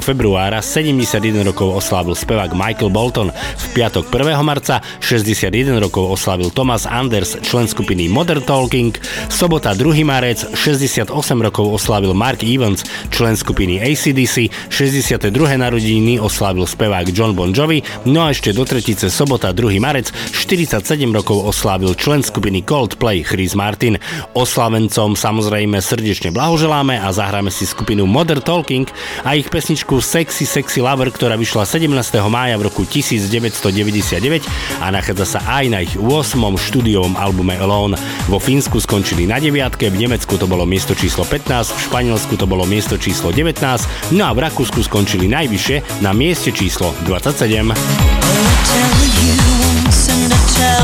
februára 0.02 0.66
71 0.66 1.22
rokov 1.46 1.78
oslávil 1.78 2.18
spevák 2.18 2.58
Michael 2.58 2.90
Bolton, 2.90 3.30
v 3.36 3.66
piatok 3.78 4.10
1. 4.10 4.42
marca 4.42 4.82
61 5.04 5.78
rokov 5.78 6.18
oslávil 6.18 6.50
Thomas 6.50 6.90
Anders, 6.90 7.38
člen 7.46 7.70
skupiny 7.70 8.10
Modern 8.10 8.42
Talking, 8.42 8.98
sobota 9.30 9.78
2. 9.78 10.02
marec 10.02 10.42
68 10.58 11.12
rokov 11.46 11.66
oslávil 11.76 12.18
Mark 12.18 12.42
Evans, 12.42 12.88
člen 13.12 13.36
skupiny 13.36 13.84
ACDC, 13.84 14.50
62. 14.72 15.30
narodeniny 15.60 16.18
oslávil 16.18 16.64
spevák 16.66 17.12
John 17.12 17.36
Bon 17.36 17.52
Jovi, 17.52 17.84
no 18.08 18.26
a 18.26 18.32
ešte 18.32 18.56
do 18.56 18.64
tretice 18.64 19.12
sobota 19.12 19.52
2. 19.52 19.78
marec 19.78 20.10
47 20.46 21.10
rokov 21.10 21.42
oslávil 21.42 21.98
člen 21.98 22.22
skupiny 22.22 22.62
Coldplay 22.62 23.26
Chris 23.26 23.58
Martin. 23.58 23.98
Oslavencom 24.38 25.18
samozrejme 25.18 25.82
srdečne 25.82 26.30
blahoželáme 26.30 27.02
a 27.02 27.10
zahráme 27.10 27.50
si 27.50 27.66
skupinu 27.66 28.06
Modern 28.06 28.46
Talking 28.46 28.86
a 29.26 29.34
ich 29.34 29.50
pesničku 29.50 29.98
Sexy 29.98 30.46
Sexy 30.46 30.86
Lover, 30.86 31.10
ktorá 31.10 31.34
vyšla 31.34 31.66
17. 31.66 31.90
mája 32.30 32.62
v 32.62 32.70
roku 32.70 32.86
1999 32.86 34.46
a 34.86 34.94
nachádza 34.94 35.26
sa 35.26 35.42
aj 35.50 35.66
na 35.66 35.82
ich 35.82 35.98
8. 35.98 36.38
štúdiovom 36.38 37.18
albume 37.18 37.58
Alone. 37.58 37.98
Vo 38.30 38.38
Fínsku 38.38 38.78
skončili 38.78 39.26
na 39.26 39.42
9, 39.42 39.82
v 39.82 39.98
Nemecku 39.98 40.38
to 40.38 40.46
bolo 40.46 40.70
miesto 40.70 40.94
číslo 40.94 41.26
15, 41.26 41.74
v 41.74 41.80
Španielsku 41.90 42.38
to 42.38 42.46
bolo 42.46 42.70
miesto 42.70 43.02
číslo 43.02 43.34
19, 43.34 44.14
no 44.14 44.30
a 44.30 44.32
v 44.38 44.46
Rakúsku 44.46 44.86
skončili 44.86 45.26
najvyššie 45.26 46.06
na 46.06 46.14
mieste 46.14 46.54
číslo 46.54 46.94
27. 47.10 47.74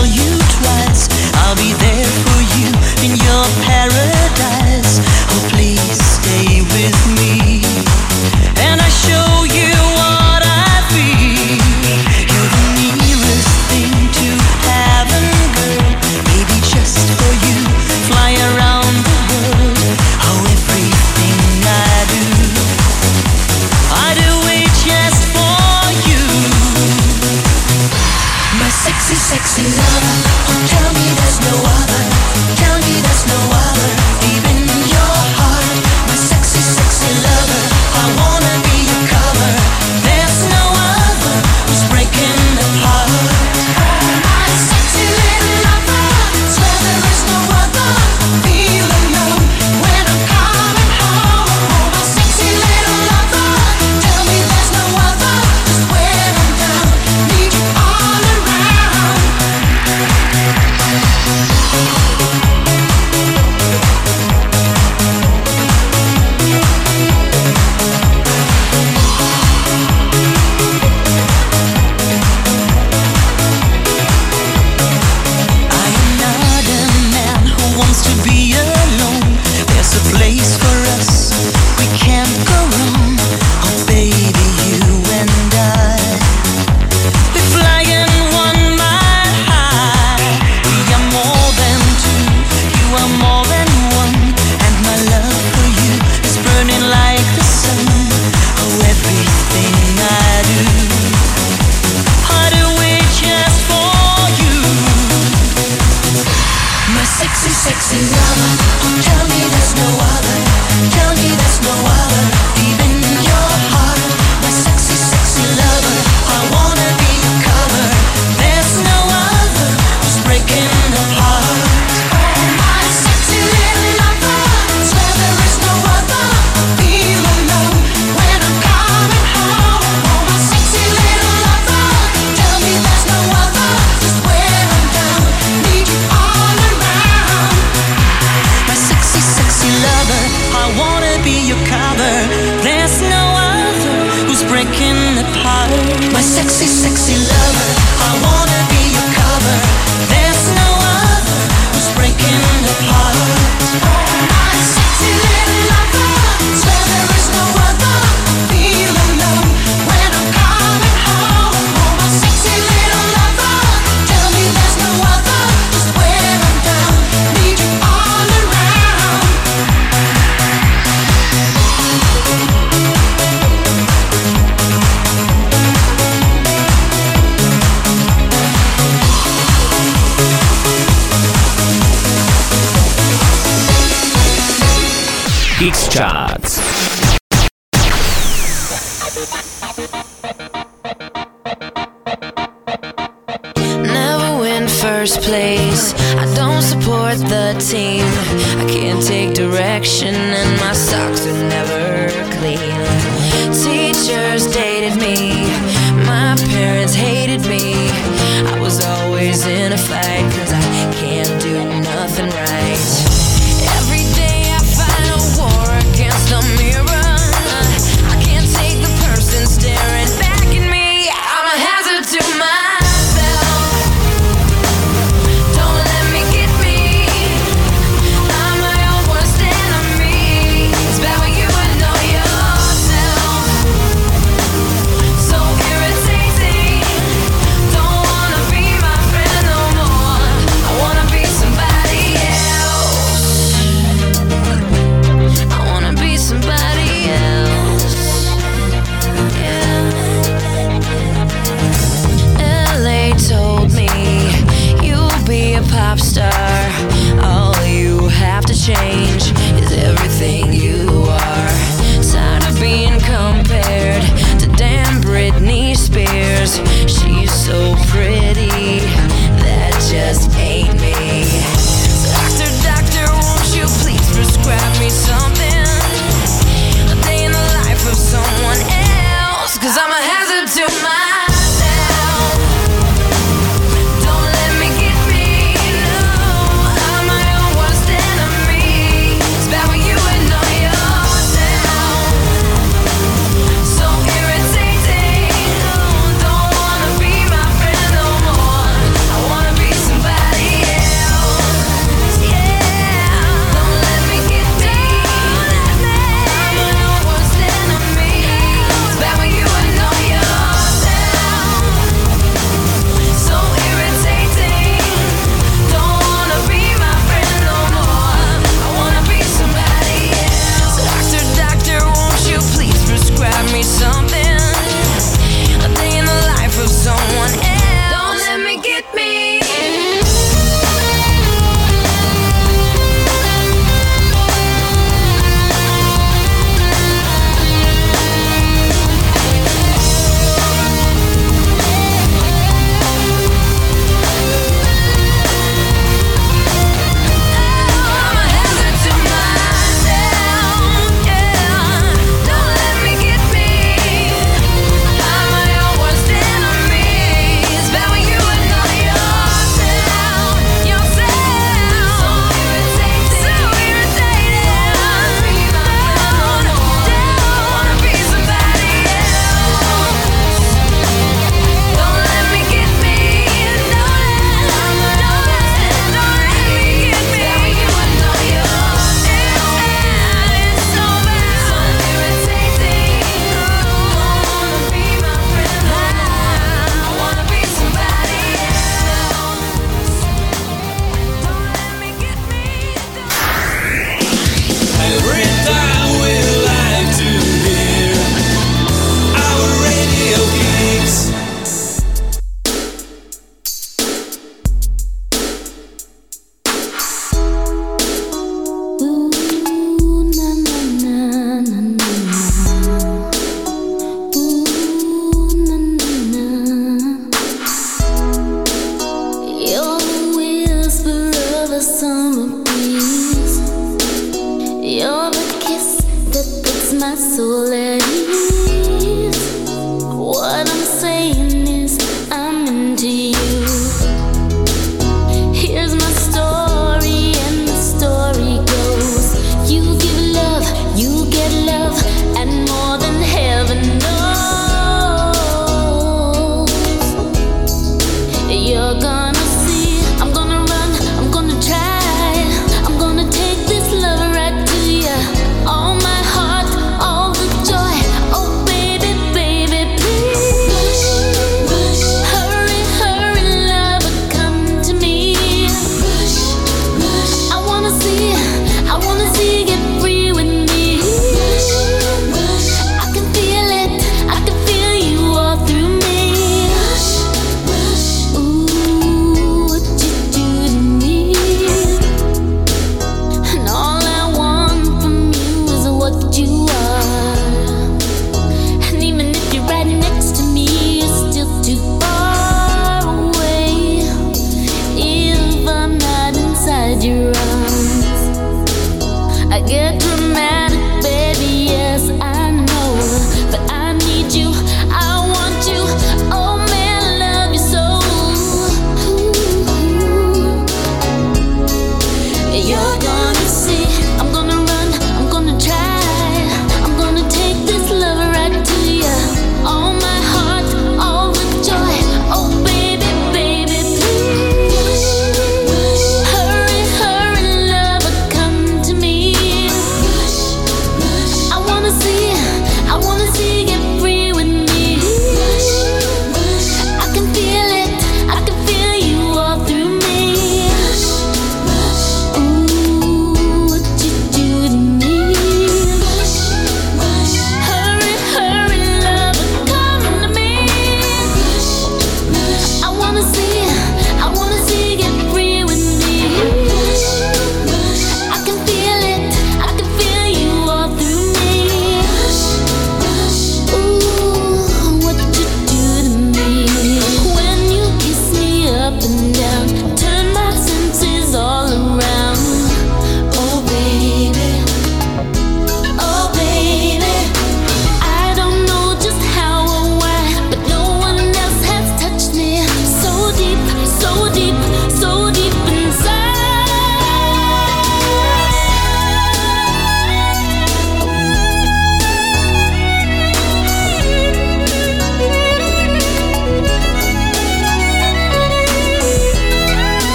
Tell 0.00 0.08
you 0.08 0.38
twice. 0.38 1.08
I'll 1.44 1.56
be 1.56 1.72
there 1.74 2.06
for 2.24 2.40
you 2.56 2.68
in 3.04 3.16
your 3.16 3.44
paradise. 3.64 4.09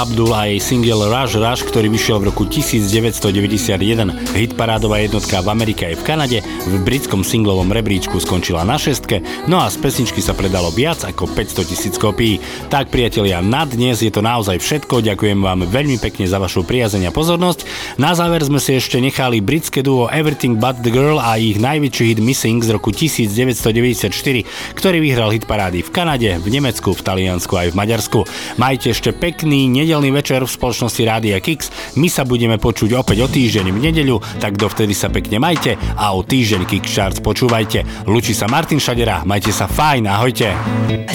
Paula 0.00 0.16
Abdul 0.16 0.32
a 0.32 0.48
jej 0.48 0.60
single 0.64 1.12
Rush 1.12 1.36
Rush, 1.36 1.60
ktorý 1.68 1.92
vyšiel 1.92 2.24
v 2.24 2.32
roku 2.32 2.48
1991. 2.48 4.32
Hitparádová 4.32 5.04
jednotka 5.04 5.44
v 5.44 5.52
Amerike 5.52 5.92
aj 5.92 6.00
v 6.00 6.02
Kanade, 6.08 6.38
v 6.40 6.74
britskom 6.80 7.20
singlovom 7.20 7.68
rebríčku 7.68 8.16
skončila 8.16 8.64
na 8.64 8.80
šestke, 8.80 9.20
no 9.44 9.60
a 9.60 9.68
z 9.68 9.76
pesničky 9.76 10.24
sa 10.24 10.32
predalo 10.32 10.72
viac 10.72 11.04
ako 11.04 11.28
500 11.28 11.68
tisíc 11.68 11.94
kopií. 12.00 12.40
Tak 12.72 12.88
priatelia, 12.88 13.44
na 13.44 13.68
dnes 13.68 14.00
je 14.00 14.08
to 14.08 14.24
naozaj 14.24 14.56
všetko, 14.56 15.04
ďakujem 15.04 15.36
vám 15.36 15.68
veľmi 15.68 16.00
pekne 16.00 16.24
za 16.24 16.40
vašu 16.40 16.64
priazeň 16.64 17.12
a 17.12 17.12
pozornosť. 17.12 17.68
Na 18.00 18.16
záver 18.16 18.40
sme 18.40 18.56
si 18.56 18.80
ešte 18.80 18.96
nechali 19.04 19.44
britské 19.44 19.84
duo 19.84 20.08
Everything 20.08 20.56
But 20.56 20.80
The 20.80 20.96
Girl 20.96 21.20
a 21.20 21.36
ich 21.36 21.60
najväčší 21.60 22.16
hit 22.16 22.20
Missing 22.24 22.64
z 22.64 22.72
roku 22.72 22.88
1994 22.88 24.48
ktorý 24.80 25.04
vyhral 25.04 25.28
hit 25.36 25.44
parády 25.44 25.84
v 25.84 25.92
Kanade, 25.92 26.40
v 26.40 26.48
Nemecku, 26.48 26.96
v 26.96 27.04
Taliansku 27.04 27.52
aj 27.52 27.76
v 27.76 27.78
Maďarsku. 27.78 28.24
Majte 28.56 28.96
ešte 28.96 29.12
pekný 29.12 29.68
nedelný 29.68 30.08
večer 30.08 30.40
v 30.40 30.48
spoločnosti 30.48 31.04
Rádia 31.04 31.36
Kix. 31.44 31.68
My 32.00 32.08
sa 32.08 32.24
budeme 32.24 32.56
počuť 32.56 32.96
opäť 32.96 33.20
o 33.20 33.28
týždeň 33.28 33.68
v 33.68 33.78
nedeľu, 33.78 34.40
tak 34.40 34.56
dovtedy 34.56 34.96
sa 34.96 35.12
pekne 35.12 35.36
majte 35.36 35.76
a 36.00 36.16
o 36.16 36.24
týždeň 36.24 36.64
Kix 36.64 36.88
Charts 36.88 37.20
počúvajte. 37.20 38.08
Lučí 38.08 38.32
sa 38.32 38.48
Martin 38.48 38.80
Šadera, 38.80 39.20
majte 39.28 39.52
sa 39.52 39.68
fajn, 39.68 40.08
ahojte. 40.08 40.48
I. 40.50 41.12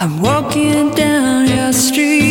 I'm 0.00 0.22
walking 0.22 0.94
down 0.94 1.46
your 1.46 1.74
street 1.74 2.29